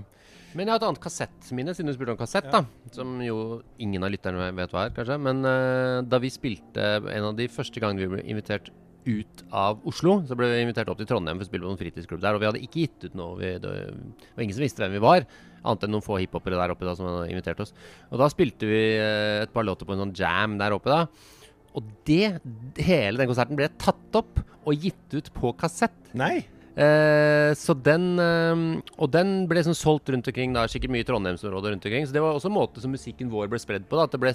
Men 0.56 0.70
jeg 0.70 0.72
har 0.72 0.80
et 0.80 0.88
annet 0.88 1.04
kassettminne, 1.04 1.74
siden 1.76 1.92
du 1.92 1.98
spurte 1.98 2.14
om 2.16 2.20
kassett, 2.20 2.48
da. 2.52 2.64
Som 2.96 3.18
jo 3.24 3.60
ingen 3.82 4.06
av 4.08 4.14
lytterne 4.14 4.48
vet 4.56 4.72
hva 4.72 4.86
er, 4.88 4.96
kanskje. 4.96 5.18
Men 5.20 5.44
uh, 5.44 6.00
da 6.08 6.20
vi 6.24 6.32
spilte 6.32 6.86
en 7.12 7.30
av 7.32 7.36
de 7.36 7.50
første 7.52 7.84
gangene 7.84 8.06
vi 8.06 8.12
ble 8.14 8.24
invitert 8.24 8.72
ut 9.06 9.44
av 9.54 9.84
Oslo, 9.86 10.18
så 10.26 10.38
ble 10.38 10.48
vi 10.50 10.64
invitert 10.64 10.90
opp 10.90 10.98
til 11.02 11.10
Trondheim 11.10 11.38
for 11.38 11.46
å 11.46 11.50
spille 11.50 11.68
på 11.68 11.76
en 11.76 11.82
fritidsklubb 11.82 12.24
der. 12.24 12.38
Og 12.38 12.42
vi 12.42 12.50
hadde 12.50 12.64
ikke 12.64 12.86
gitt 12.86 13.06
ut 13.10 13.20
noe. 13.20 13.36
Vi, 13.42 13.52
det 13.62 13.76
var 13.76 14.46
ingen 14.46 14.58
som 14.58 14.66
visste 14.66 14.82
hvem 14.86 14.96
vi 14.96 15.04
var. 15.04 15.28
Annet 15.66 15.86
enn 15.86 15.96
noen 15.98 16.06
få 16.06 16.22
hiphopere 16.22 16.58
der 16.62 16.74
oppe 16.74 16.88
da 16.88 16.96
som 16.98 17.10
hadde 17.10 17.30
invitert 17.34 17.62
oss. 17.66 17.76
Og 18.10 18.22
da 18.24 18.32
spilte 18.32 18.72
vi 18.72 18.82
uh, 18.96 19.44
et 19.44 19.54
par 19.54 19.68
låter 19.68 19.88
på 19.88 19.98
en 19.98 20.06
sånn 20.08 20.18
jam 20.18 20.58
der 20.62 20.78
oppe, 20.78 20.96
da. 20.96 21.36
Og 21.76 21.88
det, 22.08 22.38
hele 22.80 23.20
den 23.20 23.28
konserten 23.28 23.60
ble 23.60 23.68
tatt 23.76 24.22
opp 24.24 24.40
og 24.66 24.86
gitt 24.88 25.20
ut 25.20 25.34
på 25.36 25.52
kassett. 25.60 25.98
Nei! 26.18 26.46
Eh, 26.76 27.54
så 27.56 27.72
den 27.80 28.20
eh, 28.20 28.64
Og 29.00 29.08
den 29.08 29.46
ble 29.48 29.62
sånn 29.64 29.78
solgt 29.78 30.12
rundt 30.12 30.28
omkring, 30.28 30.52
da, 30.56 30.66
sikkert 30.68 30.92
mye 30.92 31.06
i 31.06 31.08
Trondheimsområdet 31.08 31.72
rundt 31.72 31.88
omkring. 31.88 32.08
Så 32.08 32.16
det 32.16 32.24
var 32.24 32.36
også 32.36 32.52
en 32.52 32.58
måte 32.58 32.84
som 32.84 32.92
musikken 32.92 33.32
vår 33.32 33.52
ble 33.52 33.62
spredd 33.64 33.88
på. 33.88 34.00
da, 34.00 34.08
At 34.10 34.16
det 34.16 34.22
ble 34.24 34.34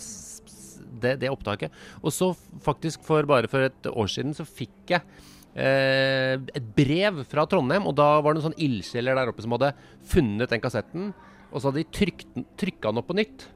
det, 1.01 1.19
det 1.23 1.33
opptaket. 1.33 1.75
Og 2.01 2.15
så 2.15 2.33
faktisk 2.65 3.05
for 3.07 3.29
bare 3.29 3.51
for 3.51 3.69
et 3.69 3.91
år 3.93 4.11
siden 4.11 4.35
så 4.37 4.47
fikk 4.49 4.95
jeg 4.95 5.05
eh, 5.55 6.37
et 6.41 6.75
brev 6.77 7.23
fra 7.29 7.47
Trondheim. 7.51 7.89
Og 7.91 7.97
da 7.99 8.13
var 8.19 8.33
det 8.33 8.41
noen 8.41 8.51
sånn 8.51 8.63
ildsjeler 8.69 9.19
der 9.19 9.33
oppe 9.33 9.45
som 9.45 9.57
hadde 9.57 9.75
funnet 10.13 10.53
den 10.53 10.65
kassetten. 10.65 11.13
Og 11.51 11.59
så 11.59 11.71
hadde 11.71 11.83
de 11.83 11.91
trykt, 11.93 12.29
trykka 12.61 12.91
den 12.93 13.03
opp 13.03 13.11
på 13.11 13.19
nytt 13.21 13.49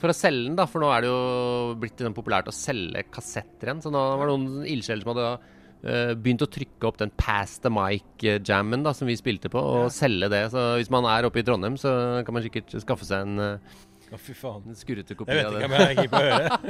for 0.00 0.12
å 0.12 0.16
selge 0.16 0.46
den, 0.48 0.56
da. 0.56 0.66
For 0.70 0.82
nå 0.82 0.90
er 0.94 1.04
det 1.04 1.10
jo 1.10 1.78
blitt 1.80 1.98
liksom 1.98 2.16
populært 2.16 2.48
å 2.48 2.56
selge 2.56 3.04
kassetter 3.12 3.68
igjen. 3.68 3.82
Så 3.84 3.92
nå 3.92 4.00
var 4.00 4.28
det 4.28 4.36
noen 4.36 4.68
ildsjeler 4.68 5.04
som 5.04 5.12
hadde 5.14 5.58
begynt 5.82 6.42
å 6.44 6.48
trykke 6.52 6.84
opp 6.90 6.98
den 7.00 7.10
Pass 7.16 7.58
the 7.64 7.70
Mic-jammen 7.72 8.82
da, 8.84 8.92
som 8.96 9.08
vi 9.08 9.14
spilte 9.16 9.48
på, 9.52 9.58
og 9.60 9.86
selge 9.94 10.28
det. 10.32 10.42
Så 10.52 10.64
hvis 10.76 10.90
man 10.92 11.06
er 11.08 11.24
oppe 11.28 11.40
i 11.40 11.46
Trondheim, 11.46 11.78
så 11.80 11.92
kan 12.26 12.36
man 12.36 12.44
sikkert 12.44 12.74
skaffe 12.82 13.06
seg 13.08 13.24
en, 13.24 13.38
eh, 13.40 13.78
Å, 14.10 14.18
fy 14.18 14.34
faen. 14.34 14.64
en 14.66 14.74
skurrete 14.74 15.14
kopi 15.16 15.36
Jeg 15.38 15.46
vet 15.46 15.62
ikke 15.62 15.70
hva 15.70 15.80
jeg 15.80 15.90
er 15.90 16.00
keen 16.00 16.10
på. 16.10 16.20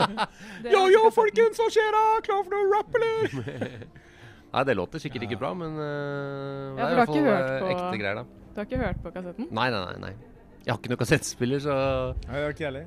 Det 0.67 0.75
Yo, 0.75 0.83
er 0.85 0.93
yo, 0.95 1.03
folkens, 1.17 1.59
hva 1.59 1.69
skjer 1.73 1.91
da? 1.97 2.03
Klar 2.27 2.43
for 2.45 2.55
noe 2.55 2.71
rap, 2.75 2.99
eller? 3.01 3.87
Nei, 4.53 4.65
det 4.67 4.75
låter 4.77 4.99
sikkert 5.03 5.25
ikke 5.29 5.39
bra, 5.41 5.53
men 5.55 5.75
uh, 5.79 6.75
Ja, 6.77 6.89
for 6.91 6.91
du 6.91 7.01
har 7.01 7.07
ikke 7.07 7.25
hørt 7.31 7.51
på- 7.63 7.71
ekte 7.75 8.01
greier, 8.03 8.21
da. 8.21 8.25
Du 8.51 8.59
har 8.61 8.67
ikke 8.67 8.81
hørt 8.83 9.03
på 9.05 9.13
kassetten? 9.15 9.47
Nei, 9.55 9.69
nei, 9.71 9.81
nei. 9.87 9.99
nei. 10.11 10.15
Jeg 10.67 10.75
har 10.75 10.79
ikke 10.83 10.91
noen 10.93 11.01
kassettspiller, 11.01 11.63
så 11.65 11.75
Nei, 12.27 12.35
det 12.35 12.43
var 12.45 12.55
ikke 12.57 12.67
jeg 12.67 12.73
heller. 12.73 12.87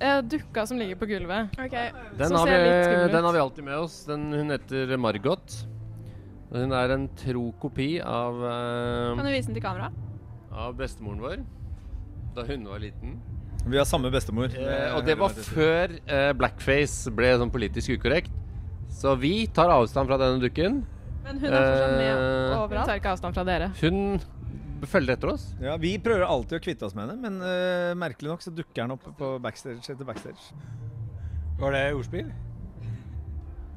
Eh, 0.00 0.22
dukka 0.26 0.66
som 0.66 0.78
ligger 0.80 0.98
på 0.98 1.06
gulvet. 1.10 1.54
Okay. 1.58 1.92
Den 2.18 2.34
har, 2.34 2.46
vi, 2.50 3.12
den 3.12 3.24
har 3.24 3.32
vi 3.32 3.44
alltid 3.44 3.64
med 3.64 3.78
oss. 3.78 4.00
Den, 4.08 4.32
hun 4.32 4.50
heter 4.54 4.96
Margot. 4.96 5.60
Og 6.50 6.60
Hun 6.60 6.74
er 6.76 6.94
en 6.94 7.08
tro 7.18 7.48
kopi 7.58 7.96
av, 7.98 8.36
uh, 8.38 9.16
Kan 9.18 9.26
du 9.26 9.32
vise 9.32 9.50
den 9.50 9.56
til 9.58 9.64
kamera? 9.64 9.90
av 10.54 10.74
bestemoren 10.78 11.22
vår 11.22 11.40
da 12.34 12.44
hun 12.46 12.66
var 12.66 12.82
liten. 12.82 13.18
Vi 13.64 13.78
har 13.78 13.86
samme 13.88 14.10
bestemor. 14.12 14.50
Eh, 14.58 14.90
og 14.96 15.06
det 15.06 15.14
var 15.16 15.32
før 15.32 15.92
eh, 16.02 16.30
blackface 16.36 17.12
ble 17.14 17.30
sånn 17.40 17.52
politisk 17.54 17.94
ukorrekt. 17.94 18.32
Så 18.92 19.14
vi 19.18 19.46
tar 19.54 19.70
avstand 19.72 20.10
fra 20.10 20.18
denne 20.20 20.42
dukken. 20.42 20.82
Men 21.24 21.38
hun 21.40 21.48
er 21.48 21.54
fortsatt 21.54 21.94
med 21.94 22.10
overalt? 22.18 22.74
Hun 22.74 22.90
tar 22.90 23.00
ikke 23.00 23.12
avstand 23.14 23.38
fra 23.38 23.46
dere. 23.48 23.70
Hun 23.80 24.00
følger 24.90 25.16
etter 25.16 25.32
oss. 25.34 25.46
Ja, 25.62 25.76
Vi 25.80 25.94
prøver 26.02 26.26
alltid 26.26 26.58
å 26.58 26.64
kvitte 26.64 26.88
oss 26.88 26.96
med 26.96 27.08
henne, 27.08 27.16
men 27.22 27.40
uh, 27.40 27.94
merkelig 27.98 28.32
nok 28.32 28.44
så 28.44 28.52
dukker 28.54 28.84
han 28.84 28.94
opp 28.96 29.06
på 29.18 29.30
backstage 29.44 29.94
etter 29.94 30.06
backstage. 30.08 30.52
Var 31.60 31.76
det 31.76 31.84
ordspill? 31.94 32.32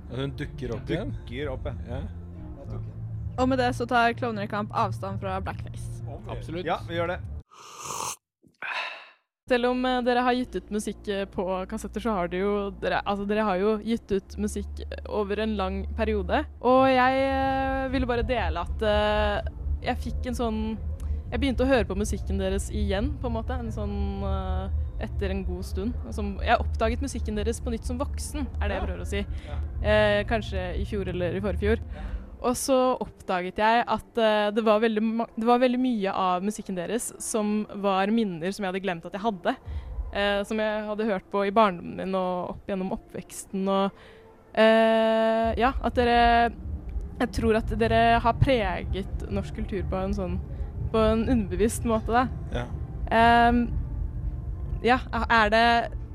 At 0.08 0.20
hun 0.22 0.34
dukker 0.40 0.74
opp 0.76 0.92
igjen? 0.92 1.14
Dukker 1.22 1.52
opp, 1.54 1.68
ja. 1.68 2.00
Ja. 2.00 2.80
Og 3.38 3.50
med 3.52 3.60
det 3.62 3.74
så 3.78 3.86
tar 3.86 4.16
Klovner 4.18 4.48
i 4.48 4.52
kamp 4.52 4.72
avstand 4.74 5.22
fra 5.22 5.38
blackface. 5.44 6.02
Absolutt. 6.28 6.66
Ja, 6.66 6.80
vi 6.88 6.98
gjør 6.98 7.14
det. 7.14 7.20
Selv 9.48 9.70
om 9.70 9.86
eh, 9.88 10.02
dere 10.04 10.24
har 10.26 10.36
gitt 10.36 10.58
ut 10.58 10.72
musikk 10.76 11.08
eh, 11.14 11.24
på 11.32 11.46
kassetter, 11.72 12.04
så 12.04 12.16
har 12.18 12.32
dere 12.32 12.42
jo 12.42 12.56
dere, 12.82 13.00
altså, 13.08 13.28
dere 13.30 13.46
har 13.48 13.62
jo 13.62 13.78
gitt 13.86 14.12
ut 14.12 14.36
musikk 14.42 14.82
over 15.06 15.40
en 15.44 15.54
lang 15.60 15.78
periode. 15.96 16.42
Og 16.68 16.90
jeg 16.92 17.92
ville 17.94 18.10
bare 18.10 18.28
dele 18.28 18.66
at 18.66 18.88
jeg 19.84 20.02
fikk 20.04 20.30
en 20.32 20.38
sånn 20.38 20.60
Jeg 21.28 21.42
begynte 21.42 21.66
å 21.66 21.70
høre 21.70 21.88
på 21.88 21.98
musikken 22.00 22.40
deres 22.40 22.70
igjen, 22.72 23.12
på 23.20 23.28
en 23.28 23.36
måte. 23.36 23.56
En 23.60 23.72
sånn 23.76 23.96
uh, 24.24 24.70
etter 25.04 25.34
en 25.34 25.42
god 25.44 25.66
stund. 25.68 25.96
Som, 26.16 26.38
jeg 26.40 26.56
oppdaget 26.64 27.04
musikken 27.04 27.36
deres 27.36 27.60
på 27.60 27.74
nytt 27.74 27.84
som 27.88 28.00
voksen, 28.00 28.46
er 28.62 28.70
det 28.70 28.78
jeg 28.78 28.86
prøver 28.86 29.04
å 29.04 29.10
si. 29.10 29.24
Eh, 29.84 30.22
kanskje 30.30 30.70
i 30.80 30.86
fjor 30.88 31.12
eller 31.12 31.36
i 31.36 31.42
forfjor. 31.44 31.84
Og 32.38 32.56
så 32.56 32.78
oppdaget 33.04 33.60
jeg 33.60 33.84
at 33.84 34.22
uh, 34.22 34.48
det, 34.56 34.64
var 34.64 34.80
veldig, 34.86 35.04
det 35.36 35.50
var 35.50 35.60
veldig 35.62 35.82
mye 35.84 36.16
av 36.16 36.48
musikken 36.48 36.80
deres 36.80 37.10
som 37.20 37.66
var 37.84 38.14
minner 38.14 38.54
som 38.54 38.64
jeg 38.64 38.72
hadde 38.72 38.86
glemt 38.86 39.10
at 39.10 39.18
jeg 39.18 39.26
hadde. 39.26 39.58
Eh, 40.16 40.42
som 40.48 40.60
jeg 40.62 40.86
hadde 40.88 41.08
hørt 41.10 41.26
på 41.34 41.44
i 41.46 41.54
barndommen 41.54 42.00
min 42.00 42.16
og 42.16 42.54
opp 42.54 42.70
gjennom 42.70 42.94
oppveksten. 42.96 43.68
Og 43.68 44.58
eh, 44.58 45.52
ja, 45.60 45.74
at 45.76 45.98
dere 46.00 46.20
Jeg 47.18 47.34
tror 47.34 47.58
at 47.58 47.72
dere 47.82 48.20
har 48.22 48.38
preget 48.38 49.26
norsk 49.34 49.58
kultur 49.58 49.82
på 49.90 50.00
en 50.00 50.14
sånn 50.14 50.38
På 50.94 51.02
en 51.02 51.26
underbevisst 51.26 51.88
måte, 51.90 52.14
da. 52.14 52.28
Ja. 52.54 52.68
Um, 53.50 53.66
ja, 54.86 55.00
er 55.26 55.52
det 55.54 55.66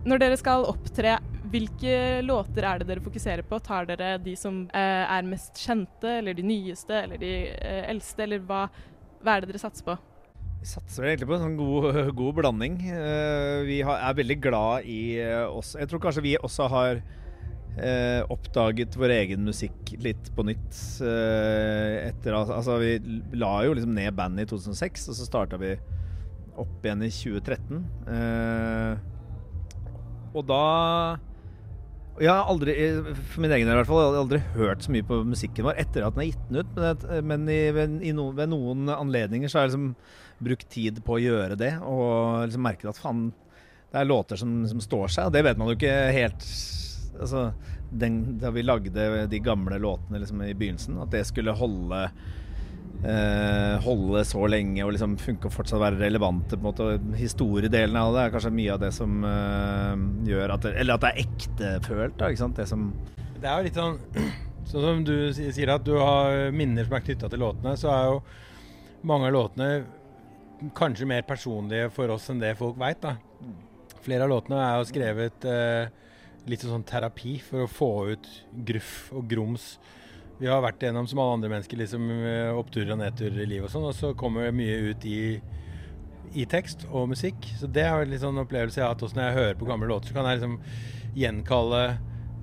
Når 0.07 0.23
dere 0.23 0.39
skal 0.39 0.67
opptre, 0.69 1.17
hvilke 1.53 2.23
låter 2.25 2.67
er 2.67 2.81
det 2.81 2.89
dere 2.89 3.05
fokuserer 3.05 3.45
på? 3.47 3.59
Tar 3.63 3.87
dere 3.91 4.15
de 4.23 4.35
som 4.39 4.65
uh, 4.71 5.05
er 5.05 5.29
mest 5.29 5.59
kjente, 5.61 6.19
eller 6.21 6.35
de 6.39 6.47
nyeste, 6.47 6.97
eller 7.05 7.21
de 7.21 7.33
uh, 7.53 7.83
eldste, 7.91 8.25
eller 8.25 8.43
hva, 8.49 8.65
hva 9.23 9.37
er 9.37 9.45
det 9.45 9.53
dere 9.53 9.63
satser 9.63 9.87
på? 9.87 9.97
Vi 10.63 10.71
satser 10.71 11.07
egentlig 11.07 11.29
på 11.29 11.37
en 11.37 11.45
sånn 11.45 11.59
god, 11.59 11.99
god 12.19 12.39
blanding. 12.41 12.81
Uh, 12.89 13.63
vi 13.69 13.79
har, 13.87 14.01
er 14.09 14.19
veldig 14.23 14.39
glad 14.43 14.89
i 14.91 15.03
oss. 15.45 15.75
Jeg 15.79 15.91
tror 15.91 16.03
kanskje 16.07 16.27
vi 16.27 16.35
også 16.41 16.71
har 16.73 17.03
eh, 17.79 18.21
oppdaget 18.33 18.97
vår 19.01 19.15
egen 19.17 19.45
musikk 19.49 19.95
litt 20.03 20.31
på 20.37 20.45
nytt. 20.49 20.77
eh, 21.05 22.09
etter, 22.11 22.37
altså, 22.37 22.79
vi 22.83 22.97
la 23.39 23.55
jo 23.67 23.75
liksom 23.79 23.95
ned 23.97 24.15
bandet 24.19 24.47
i 24.47 24.51
2006, 24.53 25.09
og 25.09 25.19
så 25.19 25.29
starta 25.29 25.61
vi 25.63 25.75
opp 26.61 26.85
igjen 26.85 27.03
i 27.07 27.11
2013. 27.13 27.85
Eh, 28.13 28.97
og 30.33 30.47
da 30.49 30.63
jeg 32.21 32.29
har 32.29 32.45
aldri, 32.53 32.75
for 33.33 33.41
min 33.41 33.53
egen 33.57 33.67
del 33.67 33.73
i 33.73 33.79
hvert 33.81 33.89
fall, 33.89 34.03
jeg 34.03 34.11
har 34.13 34.19
aldri 34.21 34.41
hørt 34.55 34.85
så 34.85 34.93
mye 34.93 35.07
på 35.09 35.17
musikken 35.25 35.65
vår 35.65 35.79
etter 35.81 36.05
at 36.05 36.13
den 36.15 36.23
er 36.27 36.29
gitt 36.29 36.43
den 36.51 36.61
ut. 36.61 36.75
Men, 36.77 36.99
det- 37.01 37.23
men 37.25 37.47
i, 37.49 37.61
ved, 37.73 37.95
i 38.05 38.13
no, 38.13 38.27
ved 38.37 38.51
noen 38.53 38.85
anledninger 38.93 39.49
så 39.49 39.59
har 39.59 39.65
jeg 39.67 39.73
liksom 39.73 39.95
brukt 40.43 40.69
tid 40.69 41.01
på 41.07 41.17
å 41.17 41.23
gjøre 41.23 41.57
det. 41.57 41.73
Og 41.81 42.45
liksom 42.51 42.63
merket 42.69 42.91
at 42.93 43.01
faen, 43.01 43.31
det 43.93 44.01
er 44.03 44.09
låter 44.09 44.37
som, 44.41 44.53
som 44.69 44.81
står 44.85 45.09
seg. 45.09 45.27
Og 45.31 45.33
det 45.33 45.43
vet 45.49 45.57
man 45.61 45.69
jo 45.73 45.77
ikke 45.79 45.97
helt 46.13 46.45
Altså, 47.21 47.53
den, 47.91 48.39
da 48.41 48.51
vi 48.55 48.65
lagde 48.65 49.27
de 49.29 49.43
gamle 49.45 49.79
låtene 49.83 50.23
liksom 50.23 50.43
i 50.47 50.55
begynnelsen, 50.55 50.97
at 51.03 51.13
det 51.13 51.27
skulle 51.29 51.55
holde 51.57 52.07
eh, 53.05 53.81
holde 53.85 54.25
så 54.25 54.45
lenge 54.51 54.85
og 54.85 54.95
liksom 54.95 55.17
funke 55.21 55.49
og 55.49 55.57
fortsatt 55.57 55.83
være 55.83 56.01
relevante. 56.01 56.57
på 56.57 56.63
en 56.63 56.69
måte 56.71 57.19
Historiedelen 57.19 57.99
av 57.99 58.15
det 58.15 58.25
er 58.25 58.35
kanskje 58.37 58.55
mye 58.55 58.77
av 58.77 58.83
det 58.83 58.93
som 58.97 59.25
eh, 59.29 60.07
gjør 60.31 60.55
at 60.57 60.69
det, 60.69 60.77
Eller 60.81 60.95
at 60.95 61.05
det 61.05 61.13
er 61.13 61.25
ektefølt. 61.27 62.17
da, 62.19 62.31
ikke 62.31 62.45
sant? 62.45 62.57
Det 62.57 62.69
som 62.69 62.93
Det 63.41 63.49
er 63.49 63.59
jo 63.59 63.69
litt 63.69 63.81
sånn 63.81 63.99
Sånn 64.73 64.85
som 64.87 65.01
du 65.05 65.17
sier 65.35 65.73
at 65.75 65.85
du 65.85 65.97
har 65.99 66.53
minner 66.55 66.87
som 66.87 66.95
er 66.97 67.03
knytta 67.05 67.29
til 67.29 67.43
låtene, 67.43 67.75
så 67.77 67.91
er 67.91 68.05
jo 68.13 68.21
mange 69.11 69.27
av 69.27 69.35
låtene 69.35 69.67
kanskje 70.79 71.09
mer 71.11 71.25
personlige 71.27 71.89
for 71.91 72.13
oss 72.15 72.29
enn 72.31 72.39
det 72.41 72.55
folk 72.57 72.79
veit. 72.79 73.03
Flere 74.07 74.23
av 74.25 74.31
låtene 74.31 74.61
er 74.63 74.79
jo 74.79 74.87
skrevet 74.87 75.49
eh, 75.51 75.91
litt 76.51 76.65
sånn 76.67 76.87
terapi 76.87 77.37
for 77.43 77.65
å 77.65 77.71
få 77.71 77.91
ut 78.15 78.29
gruff 78.67 78.95
og 79.15 79.27
grums. 79.31 79.77
Vi 80.41 80.49
har 80.51 80.63
vært 80.65 80.83
igjennom 80.83 81.07
som 81.07 81.21
alle 81.23 81.37
andre 81.37 81.51
mennesker 81.53 81.79
liksom 81.79 82.09
eh, 82.11 82.51
oppturer 82.59 82.95
og 82.97 83.03
nedturer 83.03 83.45
i 83.45 83.49
livet 83.49 83.69
og 83.69 83.75
sånn, 83.75 83.89
og 83.91 83.95
så 83.95 84.13
kommer 84.19 84.51
mye 84.55 84.79
ut 84.91 85.07
i, 85.07 85.21
i 86.35 86.47
tekst 86.51 86.87
og 86.91 87.13
musikk. 87.13 87.47
Så 87.61 87.71
det 87.71 87.85
er 87.87 88.09
litt 88.11 88.25
sånn 88.25 88.41
opplevelse 88.43 88.81
jeg 88.81 88.87
har 88.87 88.97
hatt 88.97 89.05
også 89.07 89.19
når 89.21 89.29
jeg 89.29 89.39
hører 89.39 89.61
på 89.61 89.69
gamle 89.71 89.91
låter, 89.93 90.11
så 90.11 90.19
kan 90.19 90.31
jeg 90.31 90.41
liksom 90.41 90.59
gjenkalle 91.19 91.85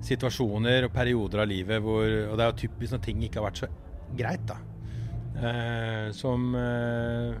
situasjoner 0.06 0.86
og 0.86 0.94
perioder 0.94 1.42
av 1.42 1.48
livet 1.50 1.82
hvor 1.84 2.06
Og 2.08 2.38
det 2.38 2.44
er 2.44 2.52
jo 2.52 2.60
typisk 2.62 2.94
når 2.94 3.02
ting 3.04 3.24
ikke 3.26 3.40
har 3.42 3.50
vært 3.50 3.60
så 3.60 3.68
greit, 4.16 4.46
da. 4.48 4.56
Eh, 5.40 6.06
som 6.16 6.54
eh, 6.56 7.34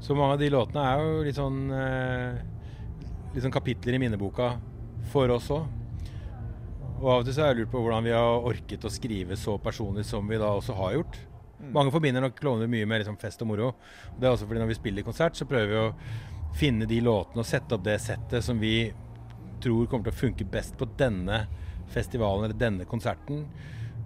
Så 0.00 0.14
mange 0.14 0.36
av 0.36 0.40
de 0.40 0.50
låtene 0.50 0.84
er 0.90 1.02
jo 1.02 1.24
litt 1.26 1.38
sånn 1.38 1.58
eh, 1.74 2.38
Litt 3.34 3.44
sånn 3.44 3.54
kapitler 3.54 3.94
i 3.96 4.00
minneboka 4.02 4.54
for 5.10 5.30
oss 5.34 5.50
òg. 5.52 5.66
Og 7.04 7.10
av 7.12 7.20
og 7.20 7.26
til 7.28 7.34
så 7.36 7.42
har 7.44 7.50
jeg 7.52 7.58
lurt 7.58 7.72
på 7.74 7.80
hvordan 7.84 8.06
vi 8.06 8.12
har 8.16 8.46
orket 8.48 8.84
å 8.88 8.90
skrive 8.92 9.36
så 9.36 9.58
personlig 9.60 10.06
som 10.08 10.24
vi 10.24 10.38
da 10.40 10.54
også 10.56 10.72
har 10.78 10.94
gjort. 10.94 11.18
Mange 11.74 11.92
forbinder 11.92 12.24
nok 12.24 12.38
klovner 12.38 12.70
mye 12.70 12.86
med 12.88 13.02
liksom 13.02 13.18
fest 13.20 13.42
og 13.44 13.50
moro. 13.50 13.66
Og 14.08 14.16
det 14.16 14.24
er 14.24 14.32
også 14.32 14.48
fordi 14.48 14.62
når 14.62 14.70
vi 14.70 14.76
spiller 14.78 15.04
konsert, 15.04 15.36
så 15.36 15.44
prøver 15.48 15.68
vi 15.68 15.82
å 15.82 16.54
finne 16.56 16.88
de 16.88 17.02
låtene 17.04 17.44
og 17.44 17.48
sette 17.48 17.76
opp 17.76 17.84
det 17.84 17.98
settet 18.00 18.46
som 18.46 18.56
vi 18.62 18.88
tror 19.60 19.84
kommer 19.84 20.08
til 20.08 20.14
å 20.14 20.22
funke 20.22 20.48
best 20.48 20.78
på 20.80 20.88
denne 20.96 21.42
festivalen 21.92 22.46
eller 22.46 22.56
denne 22.56 22.88
konserten. 22.88 23.44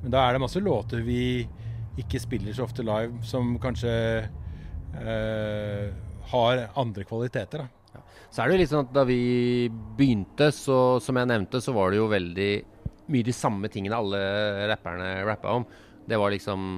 Men 0.02 0.14
da 0.14 0.24
er 0.24 0.34
det 0.34 0.42
masse 0.42 0.62
låter 0.62 1.06
vi 1.06 1.22
ikke 2.02 2.18
spiller 2.22 2.54
så 2.54 2.66
ofte 2.66 2.82
live, 2.87 3.22
som 3.26 3.54
kanskje 3.62 3.94
eh, 4.98 5.87
har 6.34 6.66
andre 6.74 7.06
kvaliteter. 7.06 7.62
da. 7.62 8.02
Så 8.30 8.42
er 8.42 8.48
det 8.48 8.58
jo 8.58 8.61
litt 8.61 8.72
sånn 8.72 8.84
at 8.84 8.94
da 8.94 9.06
vi 9.08 9.22
begynte, 9.98 10.50
så 10.54 10.98
som 11.02 11.18
jeg 11.18 11.30
nevnte, 11.30 11.62
så 11.64 11.72
var 11.76 11.90
det 11.90 12.02
jo 12.02 12.11
veldig 12.11 12.50
mye 13.12 13.27
de 13.27 13.35
samme 13.37 13.71
tingene 13.73 13.99
alle 13.99 14.21
rapperne 14.71 15.11
rappa 15.29 15.57
om. 15.61 15.66
Det 16.09 16.18
var 16.21 16.33
liksom 16.33 16.68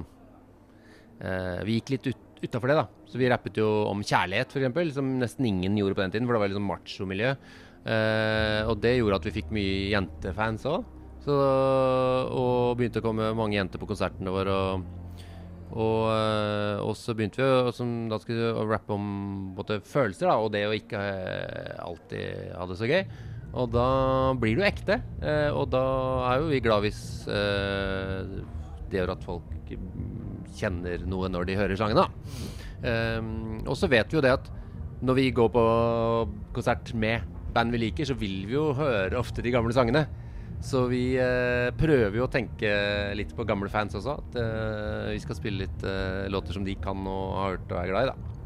eh, 1.19 1.59
Vi 1.67 1.79
gikk 1.79 1.93
litt 1.95 2.07
ut, 2.11 2.23
utafor 2.41 2.71
det, 2.71 2.79
da. 2.81 2.87
Så 3.07 3.19
vi 3.21 3.29
rappet 3.31 3.59
jo 3.59 3.67
om 3.89 4.03
kjærlighet, 4.03 4.55
f.eks., 4.55 4.95
som 4.95 5.11
nesten 5.21 5.47
ingen 5.47 5.77
gjorde 5.77 5.97
på 5.97 6.05
den 6.05 6.15
tiden, 6.15 6.29
for 6.29 6.37
det 6.37 6.43
var 6.43 6.53
liksom 6.53 6.71
machomiljø. 6.71 7.35
Eh, 7.81 8.61
og 8.69 8.81
det 8.83 8.95
gjorde 8.97 9.21
at 9.21 9.27
vi 9.29 9.35
fikk 9.41 9.53
mye 9.55 9.91
jentefans 9.91 10.65
òg. 10.69 10.97
Og 11.21 12.79
begynte 12.79 13.01
å 13.01 13.05
komme 13.05 13.29
mange 13.37 13.59
jenter 13.59 13.81
på 13.81 13.91
konsertene 13.91 14.33
våre. 14.33 14.57
og 14.57 14.89
og, 15.71 16.09
eh, 16.11 16.77
og 16.83 16.95
så 16.99 17.13
begynte 17.15 17.39
vi 17.39 17.47
å, 17.47 17.71
som 17.75 18.09
da 18.11 18.19
skulle, 18.19 18.51
å 18.59 18.65
rappe 18.67 18.91
om 18.95 19.51
både 19.55 19.79
følelser 19.87 20.27
da, 20.27 20.35
og 20.43 20.51
det 20.51 20.65
å 20.67 20.75
ikke 20.75 20.99
eh, 20.99 21.77
alltid 21.79 22.51
ha 22.57 22.65
det 22.67 22.77
så 22.79 22.89
gøy. 22.89 23.03
Og 23.51 23.67
da 23.73 23.87
blir 24.39 24.55
det 24.55 24.63
jo 24.63 24.69
ekte. 24.69 24.97
Eh, 25.19 25.49
og 25.51 25.69
da 25.73 25.83
er 26.29 26.39
jo 26.39 26.51
vi 26.51 26.61
glad 26.63 26.85
hvis 26.85 27.01
eh, 27.27 28.39
det 28.91 29.01
gjør 29.01 29.15
at 29.15 29.27
folk 29.27 29.73
kjenner 30.55 31.03
noe 31.07 31.29
når 31.31 31.47
de 31.49 31.59
hører 31.59 31.79
sangene. 31.79 32.05
da. 32.05 32.47
Eh, 32.87 33.19
og 33.67 33.75
så 33.77 33.91
vet 33.91 34.11
vi 34.11 34.19
jo 34.19 34.23
det 34.23 34.35
at 34.39 34.49
når 35.01 35.17
vi 35.17 35.29
går 35.33 35.49
på 35.51 35.67
konsert 36.53 36.93
med 36.93 37.27
band 37.51 37.73
vi 37.73 37.81
liker, 37.87 38.07
så 38.07 38.15
vil 38.15 38.43
vi 38.47 38.55
jo 38.55 38.71
høre 38.77 39.19
ofte 39.19 39.43
de 39.43 39.53
gamle 39.53 39.73
sangene. 39.75 40.05
Så 40.61 40.83
vi 40.91 41.15
eh, 41.17 41.71
prøver 41.73 42.19
jo 42.19 42.27
å 42.27 42.31
tenke 42.31 42.69
litt 43.17 43.33
på 43.35 43.45
gamle 43.49 43.69
fans 43.73 43.97
også. 43.97 44.13
At 44.21 44.37
eh, 44.37 45.07
vi 45.15 45.21
skal 45.23 45.39
spille 45.39 45.65
litt 45.65 45.85
eh, 45.87 46.27
låter 46.31 46.53
som 46.55 46.67
de 46.67 46.75
kan 46.79 47.01
og 47.09 47.23
har 47.39 47.55
hørt 47.55 47.73
og 47.73 47.79
er 47.81 47.89
glad 47.89 48.03
i, 48.05 48.11
da. 48.11 48.37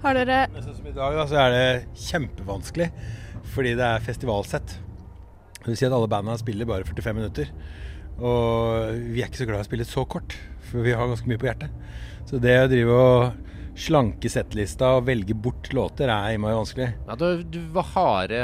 Har 0.00 0.16
dere 0.16 0.36
Men 0.54 0.64
sånn 0.64 0.78
som 0.78 0.86
i 0.88 0.94
dag, 0.96 1.16
da, 1.18 1.24
så 1.28 1.40
er 1.42 1.50
det 1.52 1.64
kjempevanskelig 2.06 2.86
fordi 3.54 3.74
det 3.78 3.86
er 3.86 4.04
festivalsett. 4.04 4.76
Det 5.60 5.68
vil 5.68 5.78
si 5.78 5.88
at 5.88 5.94
alle 5.96 6.08
bandene 6.10 6.38
spiller 6.40 6.68
bare 6.68 6.86
45 6.88 7.16
minutter. 7.18 7.52
Og 8.20 8.96
vi 9.12 9.22
er 9.22 9.28
ikke 9.28 9.42
så 9.42 9.48
glad 9.48 9.62
i 9.62 9.66
å 9.66 9.68
spille 9.68 9.88
så 9.88 10.04
kort, 10.08 10.36
for 10.70 10.84
vi 10.84 10.92
har 10.96 11.08
ganske 11.08 11.28
mye 11.28 11.40
på 11.40 11.48
hjertet. 11.48 11.72
Så 12.28 12.40
det 12.40 12.56
å 12.60 12.68
drive 12.70 12.96
og 12.96 13.48
slanke 13.80 14.28
settlista 14.28 14.90
og 14.98 15.06
velge 15.08 15.34
bort 15.36 15.70
låter 15.76 16.10
er 16.12 16.34
innmari 16.34 16.58
vanskelig. 16.58 16.88
Ja, 17.08 17.16
du, 17.16 17.44
du, 17.48 17.60
var 17.72 17.86
harde 17.94 18.40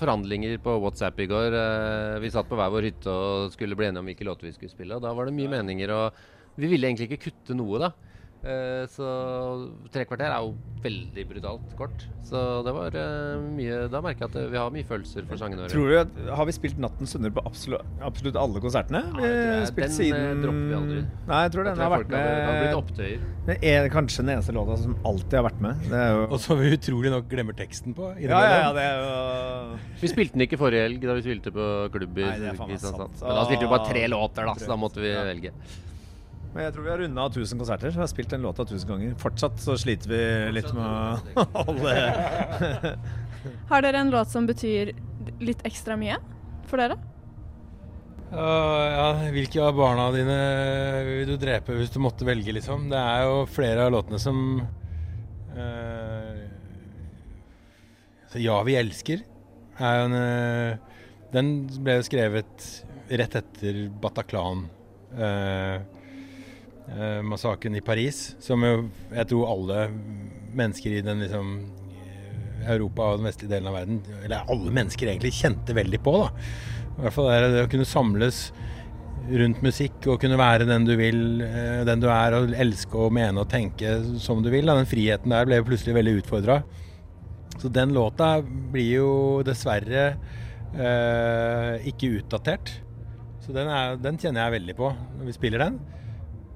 forhandlinger 0.00 0.58
på 0.64 0.76
WhatsApp 0.82 1.20
i 1.24 1.28
går. 1.30 1.56
Eh, 1.56 2.18
Vi 2.24 2.32
satt 2.34 2.50
på 2.50 2.58
hver 2.58 2.72
vår 2.74 2.90
hytte 2.90 3.12
og 3.12 3.54
skulle 3.54 3.78
bli 3.78 3.88
enige 3.88 4.02
om 4.02 4.10
hvilke 4.10 4.26
låter 4.28 4.50
vi 4.50 4.54
skulle 4.56 4.74
spille. 4.74 4.98
Og 4.98 5.04
da 5.04 5.14
var 5.16 5.30
det 5.30 5.36
mye 5.36 5.52
meninger, 5.56 5.94
og 5.94 6.58
vi 6.60 6.70
ville 6.70 6.90
egentlig 6.90 7.08
ikke 7.10 7.30
kutte 7.30 7.56
noe, 7.56 7.80
da. 7.86 7.92
Eh, 8.44 8.84
Så 8.92 9.04
tre 9.92 10.04
kvarter 10.04 10.28
er 10.28 10.42
jo 10.44 10.50
veldig 10.84 11.22
brutalt 11.30 11.70
kort. 11.78 12.02
Så 12.28 12.36
det 12.66 12.72
var 12.76 12.92
eh, 13.00 13.40
mye 13.56 13.76
Da 13.88 14.02
merker 14.04 14.26
jeg 14.26 14.30
at 14.34 14.50
vi 14.52 14.58
har 14.60 14.72
mye 14.74 14.84
følelser 14.84 15.24
for 15.28 15.40
sangene 15.40 15.64
våre. 15.64 16.04
Du 16.12 16.28
Har 16.36 16.44
vi 16.48 16.52
spilt 16.56 16.76
Nattens 16.80 17.14
Sønner 17.14 17.32
på 17.32 17.40
absolutt, 17.48 17.86
absolutt 18.04 18.36
alle 18.36 18.60
konsertene? 18.60 19.00
Ja, 19.16 19.30
jeg. 19.30 19.70
spilt 19.70 19.86
Den, 19.88 19.96
siden... 19.96 20.42
dropper 20.44 20.66
vi 20.68 20.76
aldri. 20.80 20.98
Nei, 21.30 21.38
jeg 21.46 21.54
tror 21.54 21.68
den 21.70 21.78
tror 21.78 21.84
jeg 21.84 21.88
har 21.88 21.94
vært 21.94 22.10
Det 22.12 22.20
blitt 22.20 22.66
med 22.66 22.78
opptøyer. 22.82 23.24
Det 23.48 23.56
er 23.72 23.88
kanskje 23.92 24.24
den 24.26 24.34
eneste 24.36 24.56
låta 24.56 24.76
som 24.82 24.98
alltid 25.08 25.38
har 25.40 25.46
vært 25.48 25.64
med. 25.64 25.80
Det 25.88 26.02
er 26.02 26.12
jo 26.18 26.26
Og 26.28 26.36
som 26.44 26.60
vi 26.60 26.74
utrolig 26.76 27.14
nok 27.16 27.30
glemmer 27.32 27.56
teksten 27.56 27.96
på. 27.96 28.10
ja, 28.20 28.42
ja, 28.44 28.60
ja, 28.66 28.72
det 28.76 28.84
er 28.90 29.00
jo 29.00 29.78
Vi 30.04 30.12
spilte 30.12 30.36
den 30.36 30.44
ikke 30.48 30.60
forrige 30.60 30.84
helg 30.84 31.00
da 31.08 31.16
vi 31.16 31.24
spilte 31.24 31.54
på 31.56 31.70
klubb 31.96 32.20
i 32.20 32.28
er 32.28 32.60
Kristiansand. 32.60 33.16
Men 33.24 33.40
da 33.40 33.48
spilte 33.48 33.64
vi 33.64 33.72
bare 33.72 33.88
tre 33.88 34.04
låter, 34.12 34.44
da, 34.52 34.54
så 34.60 34.68
da 34.74 34.76
måtte 34.84 35.00
vi 35.00 35.12
Ja. 35.16 35.24
velge. 35.32 35.52
Men 36.54 36.68
jeg 36.68 36.74
tror 36.76 36.84
vi 36.86 36.92
har 36.92 37.00
runda 37.02 37.24
1000 37.26 37.58
konserter. 37.58 37.90
Vi 37.90 37.98
har 37.98 38.10
spilt 38.10 38.30
den 38.30 38.44
låta 38.46 38.62
1000 38.62 38.90
ganger. 38.90 39.14
Fortsatt 39.18 39.58
så 39.62 39.74
sliter 39.80 40.12
vi 40.12 40.20
litt 40.54 40.70
med 40.76 41.34
å 41.34 41.46
holde 41.66 41.94
Har 43.70 43.82
dere 43.84 44.04
en 44.04 44.12
låt 44.14 44.30
som 44.30 44.46
betyr 44.46 44.94
litt 45.42 45.64
ekstra 45.66 45.98
mye 46.00 46.20
for 46.70 46.80
dere? 46.80 46.96
Uh, 48.34 48.86
ja, 48.90 49.08
hvilke 49.34 49.60
av 49.62 49.76
barna 49.78 50.06
dine 50.14 50.38
vil 51.06 51.28
du 51.28 51.36
drepe 51.38 51.76
hvis 51.76 51.92
du 51.94 52.00
måtte 52.02 52.26
velge, 52.26 52.54
liksom? 52.56 52.88
Det 52.90 52.98
er 52.98 53.26
jo 53.28 53.44
flere 53.50 53.84
av 53.84 53.92
låtene 53.94 54.18
som 54.22 54.38
uh, 55.54 56.40
så 58.32 58.42
Ja, 58.42 58.56
vi 58.66 58.78
elsker 58.78 59.22
er 59.78 60.00
jo 60.00 60.06
en 60.08 60.16
uh, 60.18 60.96
Den 61.34 61.52
ble 61.82 61.98
jo 62.00 62.06
skrevet 62.06 62.70
rett 63.10 63.36
etter 63.38 63.84
Bataclan. 64.02 64.64
Uh, 65.14 65.82
uh, 66.90 67.22
massakren 67.26 67.78
i 67.78 67.84
Paris, 67.84 68.34
som 68.42 68.62
jo 68.66 68.76
jeg 69.14 69.30
tror 69.30 69.50
alle 69.54 69.88
mennesker 70.54 70.98
i 70.98 71.02
den 71.04 71.24
liksom 71.24 71.56
Europa 72.64 73.10
og 73.10 73.20
den 73.20 73.28
vestlige 73.28 73.52
delen 73.52 73.70
av 73.70 73.78
verden, 73.78 73.98
eller 74.22 74.52
alle 74.52 74.72
mennesker 74.74 75.10
egentlig, 75.10 75.34
kjente 75.36 75.76
veldig 75.76 76.00
på. 76.04 76.14
da. 76.22 76.30
I 76.94 77.02
hvert 77.04 77.16
fall 77.16 77.30
det 77.52 77.64
å 77.64 77.70
kunne 77.72 77.88
samles 77.88 78.46
rundt 79.24 79.62
musikk 79.64 80.06
og 80.12 80.20
kunne 80.20 80.38
være 80.38 80.66
den 80.68 80.86
du 80.86 80.94
vil, 81.00 81.40
eh, 81.42 81.82
den 81.88 82.02
du 82.02 82.08
er, 82.12 82.36
og 82.36 82.54
elske 82.60 82.98
og 83.06 83.12
mene 83.16 83.40
og 83.40 83.50
tenke 83.50 83.96
som 84.20 84.42
du 84.44 84.50
vil. 84.52 84.66
Da. 84.66 84.76
Den 84.76 84.90
friheten 84.90 85.32
der 85.32 85.48
ble 85.48 85.60
jo 85.60 85.68
plutselig 85.68 85.96
veldig 85.96 86.16
utfordra. 86.22 86.62
Så 87.60 87.70
den 87.72 87.94
låta 87.96 88.36
blir 88.44 88.90
jo 88.98 89.10
dessverre 89.46 90.06
eh, 90.74 91.88
ikke 91.88 92.18
utdatert. 92.20 92.80
Så 93.44 93.52
den, 93.52 93.68
er, 93.68 93.96
den 94.00 94.18
kjenner 94.20 94.46
jeg 94.46 94.58
veldig 94.60 94.76
på 94.76 94.90
når 94.92 95.28
vi 95.28 95.36
spiller 95.36 95.66
den. 95.66 95.78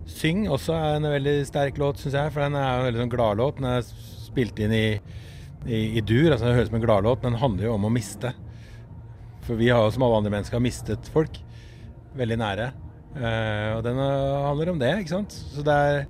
Syng 0.08 0.46
også 0.48 0.74
er 0.74 0.98
en 0.98 1.08
veldig 1.12 1.36
sterk 1.46 1.78
låt, 1.80 2.00
syns 2.00 2.16
jeg, 2.16 2.32
for 2.34 2.44
den 2.44 2.56
er 2.58 2.78
en 2.78 2.86
veldig 2.88 3.02
sånn 3.04 3.12
gladlåt. 3.12 3.58
Den 3.60 3.68
er 3.70 3.84
spilt 4.24 4.60
inn 4.62 4.74
i, 4.74 4.86
i, 5.66 5.80
i 5.98 6.02
dur, 6.02 6.30
altså 6.32 6.48
det 6.48 6.54
høres 6.56 6.68
ut 6.68 6.72
som 6.72 6.78
en 6.80 6.86
gladlåt, 6.86 7.22
men 7.22 7.34
den 7.34 7.42
handler 7.42 7.68
jo 7.68 7.74
om 7.76 7.88
å 7.88 7.92
miste. 7.92 8.32
For 9.46 9.60
vi 9.60 9.70
har 9.72 9.84
jo 9.84 9.94
som 9.94 10.04
alle 10.06 10.20
andre 10.22 10.32
mennesker 10.34 10.64
mistet 10.64 11.10
folk 11.12 11.40
veldig 12.18 12.38
nære. 12.40 12.70
Uh, 13.18 13.78
og 13.78 13.82
den 13.86 13.98
eh, 13.98 14.44
handler 14.44 14.72
om 14.72 14.80
det, 14.80 14.90
ikke 15.00 15.14
sant. 15.16 15.36
Så 15.54 15.64
det 15.66 15.74
er, 15.74 16.02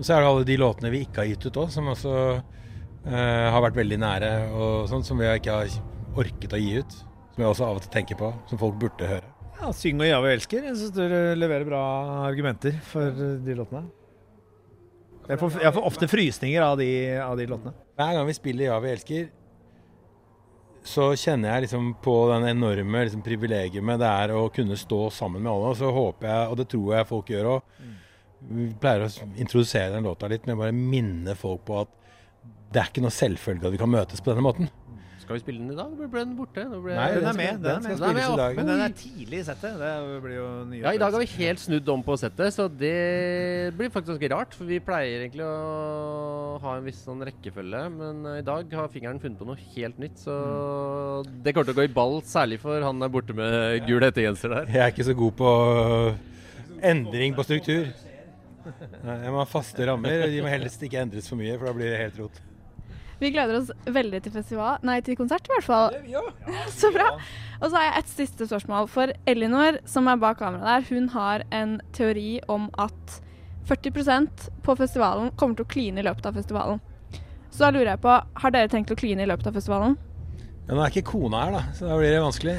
så 0.00 0.16
er 0.16 0.24
det 0.24 0.30
alle 0.30 0.48
de 0.48 0.58
låtene 0.60 0.92
vi 0.92 1.04
ikke 1.06 1.22
har 1.22 1.30
gitt 1.30 1.46
ut 1.46 1.60
òg, 1.62 1.70
som 1.74 1.90
også 1.92 2.14
uh, 2.14 3.46
har 3.54 3.62
vært 3.64 3.78
veldig 3.78 4.00
nære, 4.02 4.32
og 4.54 4.88
sånt 4.90 5.08
som 5.08 5.20
vi 5.20 5.30
ikke 5.30 5.60
har 5.60 5.78
orket 6.20 6.56
å 6.56 6.60
gi 6.60 6.80
ut. 6.82 6.98
Som 7.34 7.42
jeg 7.42 7.50
også 7.50 7.68
av 7.68 7.80
og 7.80 7.86
til 7.86 7.94
tenker 7.94 8.18
på, 8.20 8.34
som 8.50 8.60
folk 8.60 8.78
burde 8.82 9.10
høre. 9.10 9.33
Ja, 9.60 9.70
Syng 9.76 10.00
og 10.02 10.08
Ja, 10.08 10.18
vi 10.24 10.32
elsker. 10.34 10.66
Jeg 10.68 10.78
syns 10.80 10.94
dere 10.96 11.36
leverer 11.38 11.68
bra 11.68 11.82
argumenter 12.26 12.76
for 12.90 13.06
eh, 13.12 13.38
de 13.44 13.56
låtene. 13.58 13.86
Jeg 15.24 15.40
får, 15.40 15.54
jeg 15.62 15.72
får 15.72 15.86
ofte 15.88 16.08
frysninger 16.10 16.62
av 16.62 16.76
de, 16.76 16.90
av 17.22 17.38
de 17.38 17.46
låtene. 17.48 17.72
Hver 17.96 18.18
gang 18.18 18.28
vi 18.28 18.36
spiller 18.36 18.68
Ja, 18.68 18.78
vi 18.82 18.92
elsker, 18.92 19.30
så 20.84 21.06
kjenner 21.16 21.54
jeg 21.54 21.64
liksom 21.64 21.94
på 22.04 22.14
den 22.28 22.44
enorme 22.50 23.06
liksom, 23.06 23.22
privilegiet 23.24 24.00
det 24.00 24.08
er 24.10 24.34
å 24.36 24.50
kunne 24.52 24.76
stå 24.76 25.06
sammen 25.10 25.40
med 25.40 25.52
alle. 25.52 25.70
Og 25.72 25.78
så 25.80 25.88
håper 25.88 26.28
jeg, 26.28 26.48
og 26.50 26.58
det 26.60 26.66
tror 26.74 26.90
jeg 26.98 27.08
folk 27.08 27.32
gjør 27.32 27.50
òg, 27.54 27.76
vi 28.44 28.66
pleier 28.76 29.06
å 29.06 29.28
introdusere 29.40 29.94
den 29.94 30.04
låta 30.04 30.28
litt 30.28 30.44
med 30.44 30.58
å 30.58 30.60
bare 30.66 30.76
minne 30.76 31.32
folk 31.40 31.64
på 31.64 31.78
at 31.80 31.94
det 32.74 32.82
er 32.82 32.90
ikke 32.90 33.04
noe 33.04 33.14
selvfølge 33.14 33.70
at 33.70 33.72
vi 33.72 33.80
kan 33.80 33.92
møtes 33.92 34.20
på 34.20 34.32
denne 34.32 34.44
måten. 34.44 34.68
Skal 35.24 35.38
vi 35.38 35.40
spille 35.40 35.60
den 35.62 35.70
i 35.72 35.76
dag? 35.78 35.92
Ble 36.12 36.20
den 36.20 36.34
borte? 36.36 36.62
Nå 36.68 36.78
ble- 36.84 36.94
Nei, 36.98 37.06
Den 37.14 37.24
er 37.30 37.36
med, 37.38 37.62
den 37.64 37.70
er 37.70 37.80
Den. 37.80 37.82
Den 37.84 38.02
er 38.04 38.12
med, 38.12 38.24
spilles. 38.28 38.56
Men 38.58 38.66
den 38.68 38.80
er 38.84 38.92
tidlig 39.00 39.38
i 39.40 39.44
settet. 39.46 39.78
Det 39.80 40.18
blir 40.24 40.34
jo 40.36 40.48
nye 40.68 40.82
Ja, 40.84 40.92
i 40.92 41.00
dag 41.00 41.12
har 41.16 41.22
vi 41.24 41.30
helt 41.38 41.62
snudd 41.62 41.88
om 41.94 42.02
på 42.04 42.16
settet, 42.20 42.52
så 42.52 42.66
det 42.68 43.72
blir 43.78 43.88
faktisk 43.94 44.12
ganske 44.12 44.30
rart. 44.34 44.52
For 44.58 44.68
vi 44.68 44.78
pleier 44.84 45.24
egentlig 45.24 45.46
å 45.48 46.60
ha 46.60 46.76
en 46.76 46.84
viss 46.84 47.00
sånn 47.06 47.24
rekkefølge, 47.24 47.82
men 47.96 48.20
eh, 48.34 48.38
i 48.42 48.46
dag 48.46 48.68
har 48.76 48.92
fingeren 48.92 49.18
funnet 49.22 49.40
på 49.40 49.48
noe 49.48 49.56
helt 49.74 49.98
nytt. 49.98 50.20
Så 50.26 50.36
det 51.42 51.54
kommer 51.56 51.70
til 51.70 51.76
å 51.76 51.80
gå 51.80 51.88
i 51.88 51.94
ball, 51.96 52.20
særlig 52.28 52.60
for 52.60 52.84
han 52.84 53.00
der 53.00 53.08
borte 53.08 53.32
med 53.34 53.86
gul 53.88 54.04
hettegenser 54.04 54.52
der. 54.58 54.68
Jeg 54.76 54.82
er 54.84 54.92
ikke 54.92 55.08
så 55.08 55.16
god 55.24 55.32
på 55.40 55.54
endring 56.84 57.34
på 57.36 57.44
struktur. 57.48 57.88
Nei, 59.04 59.16
Jeg 59.24 59.32
må 59.32 59.40
ha 59.42 59.44
faste 59.48 59.84
rammer. 59.88 60.24
og 60.24 60.30
De 60.32 60.40
må 60.44 60.48
helst 60.52 60.82
ikke 60.84 61.00
endres 61.00 61.28
for 61.28 61.36
mye, 61.40 61.56
for 61.58 61.68
da 61.68 61.72
blir 61.76 61.90
det 61.92 61.98
helt 62.00 62.20
rot. 62.22 62.38
Vi 63.20 63.30
gleder 63.34 63.60
oss 63.60 63.70
veldig 63.86 64.20
til 64.24 64.34
festival, 64.34 64.80
nei 64.86 64.98
til 65.04 65.16
konsert 65.18 65.46
i 65.48 65.52
hvert 65.54 65.66
fall. 65.66 65.98
Så 66.74 66.90
bra. 66.94 67.10
Og 67.60 67.68
så 67.68 67.76
har 67.76 67.86
jeg 67.86 68.02
et 68.02 68.14
siste 68.14 68.48
spørsmål. 68.50 68.88
For 68.90 69.12
Elinor, 69.30 69.78
som 69.88 70.08
er 70.10 70.20
bak 70.20 70.40
kameraet 70.42 70.88
der, 70.88 70.88
hun 70.90 71.10
har 71.14 71.44
en 71.54 71.78
teori 71.96 72.40
om 72.50 72.66
at 72.80 73.20
40% 73.68 74.48
på 74.64 74.76
festivalen 74.76 75.30
kommer 75.40 75.56
til 75.56 75.64
å 75.64 75.72
kline 75.76 76.02
i 76.02 76.06
løpet 76.06 76.26
av 76.28 76.36
festivalen. 76.36 76.82
Så 77.54 77.62
da 77.62 77.70
lurer 77.70 77.94
jeg 77.94 78.02
på, 78.02 78.16
har 78.42 78.52
dere 78.52 78.72
tenkt 78.72 78.90
å 78.92 78.98
kline 78.98 79.24
i 79.24 79.30
løpet 79.30 79.46
av 79.48 79.56
festivalen? 79.56 79.94
Ja, 80.66 80.74
nå 80.74 80.82
er 80.82 80.90
ikke 80.90 81.12
kona 81.14 81.44
her, 81.44 81.54
da, 81.54 81.62
så 81.76 81.86
da 81.86 82.00
blir 82.00 82.10
det 82.10 82.24
vanskelig. 82.24 82.56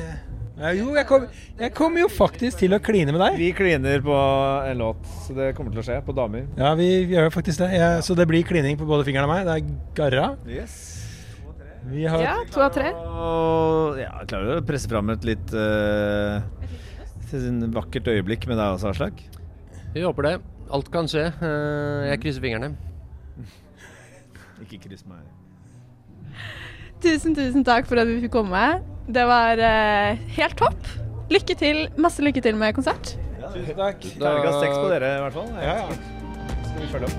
Ja, 0.55 0.69
jo, 0.71 0.93
jeg 0.95 1.03
kommer 1.09 1.39
jeg 1.59 1.71
kommer 1.75 1.99
jo 1.99 2.07
faktisk 2.11 2.61
til 2.61 2.75
å 2.75 2.79
kline 2.83 3.11
med 3.11 3.19
deg. 3.19 3.37
Vi 3.39 3.49
kliner 3.55 4.03
på 4.03 4.15
en 4.69 4.79
låt, 4.79 5.01
så 5.25 5.35
det 5.35 5.49
kommer 5.57 5.75
til 5.75 5.81
å 5.81 5.85
skje. 5.87 5.97
På 6.07 6.15
damer. 6.15 6.45
Ja, 6.59 6.71
vi 6.79 6.87
gjør 7.11 7.27
jo 7.27 7.33
faktisk 7.35 7.63
det. 7.63 7.73
Jeg, 7.75 8.03
så 8.07 8.15
det 8.15 8.27
blir 8.29 8.45
klining 8.47 8.79
på 8.79 8.87
både 8.87 9.03
fingeren 9.07 9.27
og 9.27 9.33
meg. 9.33 9.49
Det 9.49 9.57
er 9.57 9.91
garra. 9.99 10.29
Yes. 10.47 10.77
Vi 11.91 12.07
har 12.09 12.23
Ja, 12.23 12.35
to 12.49 12.63
av 12.63 12.71
tre. 12.73 12.93
Og 12.95 13.99
ja, 13.99 14.11
klarer 14.25 14.47
du 14.47 14.53
å 14.57 14.65
presse 14.65 14.89
fram 14.89 15.11
et 15.13 15.27
litt 15.27 15.53
uh, 15.53 16.41
vakkert 17.75 18.07
øyeblikk 18.09 18.47
med 18.49 18.57
deg 18.57 18.77
også, 18.77 18.93
Aslak. 18.95 19.21
Vi 19.93 20.03
håper 20.03 20.29
det. 20.29 20.35
Alt 20.73 20.89
kan 20.91 21.07
skje. 21.07 21.27
Eh, 21.29 22.07
Jeg 22.09 22.21
krysser 22.23 22.41
fingrene. 22.41 22.71
Ikke 24.63 24.79
kryss 24.87 25.05
meg. 25.07 25.21
Tusen, 27.03 27.35
tusen 27.35 27.63
takk 27.67 27.87
for 27.89 27.99
at 28.01 28.07
vi 28.09 28.21
fikk 28.23 28.33
komme. 28.35 28.63
Det 29.07 29.25
var 29.29 29.59
eh, 29.61 30.21
helt 30.37 30.57
topp. 30.57 30.87
Lykke 31.33 31.55
til. 31.59 31.85
Masse 32.01 32.23
lykke 32.25 32.41
til 32.41 32.55
med 32.57 32.73
konsert. 32.77 33.15
Tusen 33.53 33.75
takk. 33.77 34.01
Terningkast 34.01 34.61
seks 34.63 34.77
på 34.77 34.87
dere, 34.93 35.11
i 35.17 35.21
hvert 35.25 35.35
fall. 35.35 35.49
Ja, 35.61 35.75
ja. 35.81 35.87
Skal 36.69 36.81
vi 36.81 36.87
følge 36.93 37.07
opp? 37.11 37.15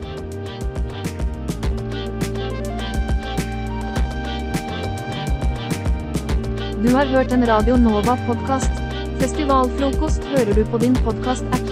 Du 6.87 6.91
har 6.95 7.09
hørt 7.11 7.33
en 7.33 7.47
Radio 7.49 7.77
Nova-podkast. 7.81 8.83
Festivalfrokost 9.21 10.27
hører 10.35 10.53
du 10.55 10.63
på 10.71 10.79
din 10.83 10.95
podkast-app 11.07 11.66